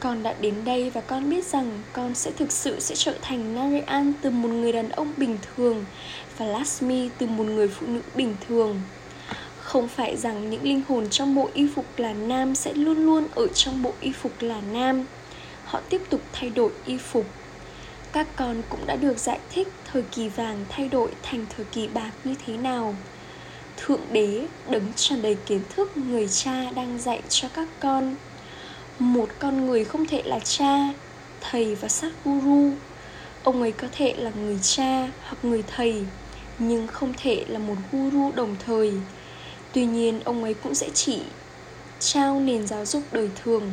Con 0.00 0.22
đã 0.22 0.32
đến 0.32 0.64
đây 0.64 0.90
và 0.90 1.00
con 1.00 1.28
biết 1.30 1.46
rằng 1.46 1.82
con 1.92 2.14
sẽ 2.14 2.30
thực 2.32 2.52
sự 2.52 2.80
sẽ 2.80 2.94
trở 2.94 3.18
thành 3.22 3.54
Narayan 3.54 4.12
từ 4.22 4.30
một 4.30 4.48
người 4.48 4.72
đàn 4.72 4.88
ông 4.88 5.14
bình 5.16 5.38
thường 5.42 5.86
Và 6.36 6.46
Lasmi 6.46 7.10
từ 7.18 7.26
một 7.26 7.44
người 7.44 7.68
phụ 7.68 7.86
nữ 7.86 8.02
bình 8.14 8.36
thường 8.40 8.82
không 9.74 9.88
phải 9.88 10.16
rằng 10.16 10.50
những 10.50 10.62
linh 10.62 10.82
hồn 10.88 11.06
trong 11.10 11.34
bộ 11.34 11.50
y 11.54 11.68
phục 11.74 11.86
là 11.96 12.12
nam 12.12 12.54
sẽ 12.54 12.74
luôn 12.74 12.98
luôn 12.98 13.26
ở 13.34 13.46
trong 13.54 13.82
bộ 13.82 13.94
y 14.00 14.12
phục 14.12 14.32
là 14.40 14.60
nam. 14.60 15.06
Họ 15.64 15.80
tiếp 15.90 16.02
tục 16.10 16.20
thay 16.32 16.50
đổi 16.50 16.70
y 16.84 16.98
phục. 16.98 17.26
Các 18.12 18.26
con 18.36 18.62
cũng 18.68 18.86
đã 18.86 18.96
được 18.96 19.18
giải 19.18 19.38
thích 19.50 19.68
thời 19.84 20.02
kỳ 20.02 20.28
vàng 20.28 20.64
thay 20.68 20.88
đổi 20.88 21.10
thành 21.22 21.46
thời 21.56 21.66
kỳ 21.66 21.88
bạc 21.88 22.10
như 22.24 22.34
thế 22.46 22.56
nào. 22.56 22.94
Thượng 23.76 24.00
đế 24.12 24.46
đấng 24.70 24.92
tràn 24.96 25.22
đầy 25.22 25.36
kiến 25.46 25.60
thức 25.68 25.96
người 25.96 26.28
cha 26.28 26.70
đang 26.70 26.98
dạy 26.98 27.22
cho 27.28 27.48
các 27.54 27.68
con. 27.80 28.16
Một 28.98 29.28
con 29.38 29.66
người 29.66 29.84
không 29.84 30.06
thể 30.06 30.22
là 30.24 30.38
cha, 30.38 30.94
thầy 31.40 31.74
và 31.74 31.88
sát 31.88 32.12
guru. 32.24 32.70
Ông 33.42 33.62
ấy 33.62 33.72
có 33.72 33.88
thể 33.92 34.14
là 34.18 34.30
người 34.30 34.58
cha 34.62 35.12
hoặc 35.20 35.36
người 35.42 35.62
thầy, 35.66 36.06
nhưng 36.58 36.86
không 36.86 37.12
thể 37.16 37.44
là 37.48 37.58
một 37.58 37.76
guru 37.92 38.32
đồng 38.32 38.56
thời. 38.66 38.92
Tuy 39.74 39.86
nhiên, 39.86 40.20
ông 40.24 40.44
ấy 40.44 40.54
cũng 40.54 40.74
sẽ 40.74 40.90
chỉ 40.94 41.22
trao 42.00 42.40
nền 42.40 42.66
giáo 42.66 42.86
dục 42.86 43.02
đời 43.12 43.30
thường. 43.44 43.72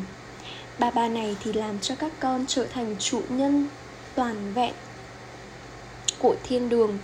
Ba 0.79 0.91
ba 0.91 1.07
này 1.07 1.37
thì 1.43 1.53
làm 1.53 1.79
cho 1.79 1.95
các 1.95 2.11
con 2.19 2.45
trở 2.47 2.65
thành 2.65 2.95
chủ 2.99 3.21
nhân 3.29 3.67
toàn 4.15 4.53
vẹn 4.53 4.73
của 6.19 6.35
thiên 6.43 6.69
đường. 6.69 6.97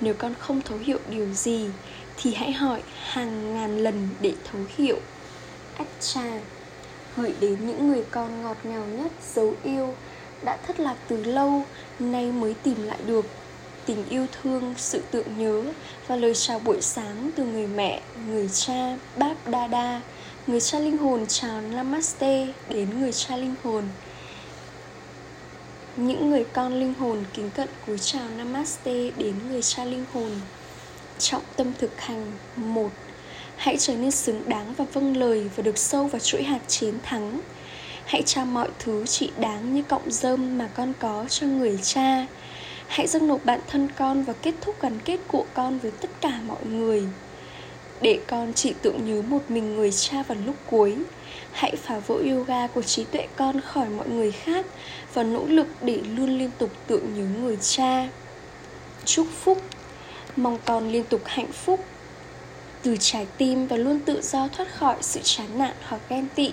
Nếu 0.00 0.14
con 0.14 0.34
không 0.38 0.60
thấu 0.62 0.78
hiểu 0.78 0.98
điều 1.10 1.32
gì, 1.34 1.68
Thì 2.16 2.34
hãy 2.34 2.52
hỏi 2.52 2.82
hàng 3.02 3.54
ngàn 3.54 3.78
lần 3.78 4.08
để 4.20 4.32
thấu 4.52 4.62
hiểu. 4.76 4.98
Ách 5.76 5.88
cha 6.00 6.40
Gửi 7.16 7.34
đến 7.40 7.66
những 7.66 7.88
người 7.88 8.04
con 8.10 8.42
ngọt 8.42 8.56
ngào 8.64 8.86
nhất, 8.86 9.12
dấu 9.34 9.54
yêu, 9.62 9.94
Đã 10.44 10.56
thất 10.66 10.80
lạc 10.80 10.96
từ 11.08 11.24
lâu, 11.24 11.62
Nay 11.98 12.32
mới 12.32 12.54
tìm 12.54 12.82
lại 12.82 12.98
được 13.06 13.24
tình 13.86 14.08
yêu 14.08 14.26
thương, 14.32 14.74
sự 14.76 15.02
tượng 15.10 15.38
nhớ 15.38 15.62
và 16.06 16.16
lời 16.16 16.34
chào 16.34 16.58
buổi 16.58 16.80
sáng 16.80 17.30
từ 17.36 17.44
người 17.44 17.66
mẹ, 17.66 18.00
người 18.28 18.48
cha, 18.48 18.96
Báp 19.16 19.36
Đa 19.48 20.00
người 20.46 20.60
cha 20.60 20.78
linh 20.78 20.98
hồn 20.98 21.24
chào 21.28 21.60
Namaste 21.60 22.46
đến 22.68 23.00
người 23.00 23.12
cha 23.12 23.36
linh 23.36 23.54
hồn. 23.64 23.84
Những 25.96 26.30
người 26.30 26.44
con 26.52 26.74
linh 26.80 26.94
hồn 26.94 27.24
kính 27.34 27.50
cận 27.50 27.68
cúi 27.86 27.98
chào 27.98 28.28
Namaste 28.36 29.10
đến 29.16 29.34
người 29.48 29.62
cha 29.62 29.84
linh 29.84 30.04
hồn. 30.12 30.30
Trọng 31.18 31.42
tâm 31.56 31.72
thực 31.78 32.00
hành 32.00 32.32
một 32.56 32.90
Hãy 33.56 33.76
trở 33.78 33.96
nên 33.96 34.10
xứng 34.10 34.48
đáng 34.48 34.74
và 34.76 34.84
vâng 34.92 35.16
lời 35.16 35.50
và 35.56 35.62
được 35.62 35.78
sâu 35.78 36.06
vào 36.06 36.20
chuỗi 36.20 36.42
hạt 36.42 36.60
chiến 36.68 36.94
thắng. 37.02 37.40
Hãy 38.04 38.22
trao 38.26 38.46
mọi 38.46 38.68
thứ 38.78 39.06
trị 39.06 39.30
đáng 39.36 39.74
như 39.74 39.82
cọng 39.82 40.10
rơm 40.10 40.58
mà 40.58 40.68
con 40.74 40.92
có 41.00 41.24
cho 41.28 41.46
người 41.46 41.78
cha 41.82 42.26
Hãy 42.86 43.06
dâng 43.06 43.26
nộp 43.26 43.44
bản 43.44 43.60
thân 43.68 43.88
con 43.96 44.22
và 44.22 44.32
kết 44.32 44.54
thúc 44.60 44.82
gắn 44.82 44.98
kết 45.04 45.20
của 45.28 45.44
con 45.54 45.78
với 45.78 45.90
tất 45.90 46.10
cả 46.20 46.40
mọi 46.46 46.64
người. 46.64 47.02
Để 48.00 48.20
con 48.26 48.52
chỉ 48.54 48.74
tưởng 48.82 49.04
nhớ 49.04 49.22
một 49.22 49.42
mình 49.48 49.76
người 49.76 49.92
cha 49.92 50.22
vào 50.22 50.38
lúc 50.46 50.56
cuối, 50.70 50.96
hãy 51.52 51.76
phá 51.76 51.98
vỡ 51.98 52.14
yoga 52.14 52.66
của 52.66 52.82
trí 52.82 53.04
tuệ 53.04 53.26
con 53.36 53.60
khỏi 53.60 53.88
mọi 53.88 54.08
người 54.08 54.32
khác 54.32 54.66
và 55.14 55.22
nỗ 55.22 55.44
lực 55.46 55.66
để 55.82 56.00
luôn 56.16 56.38
liên 56.38 56.50
tục 56.58 56.70
tưởng 56.86 57.14
nhớ 57.14 57.40
người 57.40 57.58
cha. 57.60 58.08
Chúc 59.04 59.26
phúc. 59.40 59.62
Mong 60.36 60.58
con 60.64 60.88
liên 60.88 61.04
tục 61.04 61.22
hạnh 61.24 61.52
phúc. 61.52 61.84
Từ 62.82 62.96
trái 63.00 63.26
tim 63.36 63.66
và 63.66 63.76
luôn 63.76 64.00
tự 64.00 64.20
do 64.22 64.48
thoát 64.48 64.74
khỏi 64.74 64.96
sự 65.00 65.20
chán 65.22 65.58
nản 65.58 65.74
hoặc 65.82 66.00
ghen 66.08 66.28
tị 66.34 66.52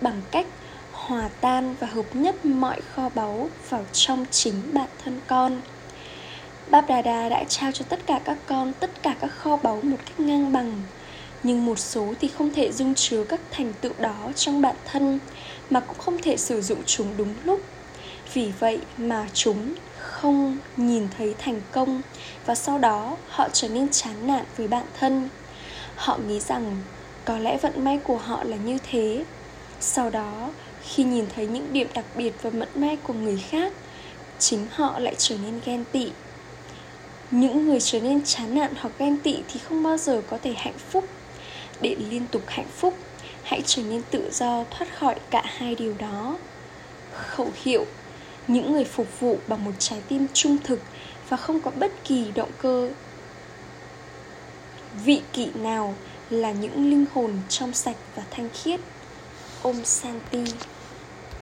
bằng 0.00 0.22
cách 0.30 0.46
hòa 1.06 1.28
tan 1.40 1.74
và 1.80 1.86
hợp 1.86 2.16
nhất 2.16 2.44
mọi 2.44 2.80
kho 2.94 3.08
báu 3.14 3.48
vào 3.68 3.84
trong 3.92 4.26
chính 4.30 4.54
bản 4.72 4.88
thân 5.04 5.20
con. 5.26 5.60
Báp 6.70 6.88
Đà 6.88 7.02
Đà 7.02 7.28
đã 7.28 7.44
trao 7.48 7.72
cho 7.72 7.84
tất 7.88 8.06
cả 8.06 8.20
các 8.24 8.38
con 8.46 8.72
tất 8.72 8.90
cả 9.02 9.14
các 9.20 9.30
kho 9.38 9.56
báu 9.56 9.80
một 9.82 9.96
cách 10.06 10.20
ngang 10.20 10.52
bằng, 10.52 10.82
nhưng 11.42 11.66
một 11.66 11.78
số 11.78 12.14
thì 12.20 12.28
không 12.28 12.54
thể 12.54 12.72
dung 12.72 12.94
chứa 12.94 13.24
các 13.24 13.40
thành 13.50 13.72
tựu 13.80 13.92
đó 13.98 14.32
trong 14.36 14.62
bản 14.62 14.76
thân, 14.84 15.18
mà 15.70 15.80
cũng 15.80 15.98
không 15.98 16.18
thể 16.22 16.36
sử 16.36 16.62
dụng 16.62 16.78
chúng 16.86 17.16
đúng 17.16 17.34
lúc. 17.44 17.60
Vì 18.34 18.52
vậy 18.60 18.80
mà 18.96 19.26
chúng 19.34 19.74
không 19.98 20.58
nhìn 20.76 21.08
thấy 21.18 21.34
thành 21.38 21.60
công, 21.72 22.02
và 22.46 22.54
sau 22.54 22.78
đó 22.78 23.16
họ 23.28 23.48
trở 23.52 23.68
nên 23.68 23.88
chán 23.88 24.26
nản 24.26 24.44
với 24.56 24.68
bản 24.68 24.86
thân. 25.00 25.28
Họ 25.96 26.18
nghĩ 26.28 26.40
rằng 26.40 26.76
có 27.24 27.38
lẽ 27.38 27.58
vận 27.62 27.84
may 27.84 27.98
của 27.98 28.16
họ 28.16 28.44
là 28.44 28.56
như 28.56 28.78
thế. 28.90 29.24
Sau 29.80 30.10
đó 30.10 30.50
khi 30.88 31.04
nhìn 31.04 31.24
thấy 31.34 31.46
những 31.46 31.72
điểm 31.72 31.88
đặc 31.94 32.04
biệt 32.16 32.32
và 32.42 32.50
mẫn 32.50 32.68
may 32.74 32.96
của 32.96 33.12
người 33.12 33.42
khác, 33.50 33.72
chính 34.38 34.66
họ 34.70 34.98
lại 34.98 35.14
trở 35.18 35.36
nên 35.44 35.60
ghen 35.64 35.84
tị. 35.92 36.10
Những 37.30 37.66
người 37.66 37.80
trở 37.80 38.00
nên 38.00 38.24
chán 38.24 38.54
nản 38.54 38.74
hoặc 38.80 38.94
ghen 38.98 39.18
tị 39.20 39.36
thì 39.48 39.60
không 39.60 39.82
bao 39.82 39.96
giờ 39.96 40.22
có 40.30 40.38
thể 40.42 40.54
hạnh 40.56 40.78
phúc. 40.78 41.04
Để 41.80 41.96
liên 42.10 42.26
tục 42.26 42.42
hạnh 42.46 42.68
phúc, 42.76 42.94
hãy 43.42 43.62
trở 43.66 43.82
nên 43.82 44.02
tự 44.10 44.30
do, 44.32 44.64
thoát 44.70 44.98
khỏi 44.98 45.14
cả 45.30 45.42
hai 45.44 45.74
điều 45.74 45.94
đó. 45.98 46.38
Khẩu 47.12 47.48
hiệu, 47.62 47.86
những 48.48 48.72
người 48.72 48.84
phục 48.84 49.20
vụ 49.20 49.38
bằng 49.46 49.64
một 49.64 49.72
trái 49.78 50.02
tim 50.08 50.26
trung 50.32 50.56
thực 50.64 50.80
và 51.28 51.36
không 51.36 51.60
có 51.60 51.70
bất 51.70 51.92
kỳ 52.04 52.30
động 52.34 52.50
cơ. 52.62 52.90
Vị 55.04 55.22
kỷ 55.32 55.48
nào 55.54 55.94
là 56.30 56.52
những 56.52 56.90
linh 56.90 57.04
hồn 57.14 57.38
trong 57.48 57.72
sạch 57.72 57.96
và 58.14 58.22
thanh 58.30 58.48
khiết? 58.62 58.80
Om 59.62 59.84
Santi. 59.84 60.44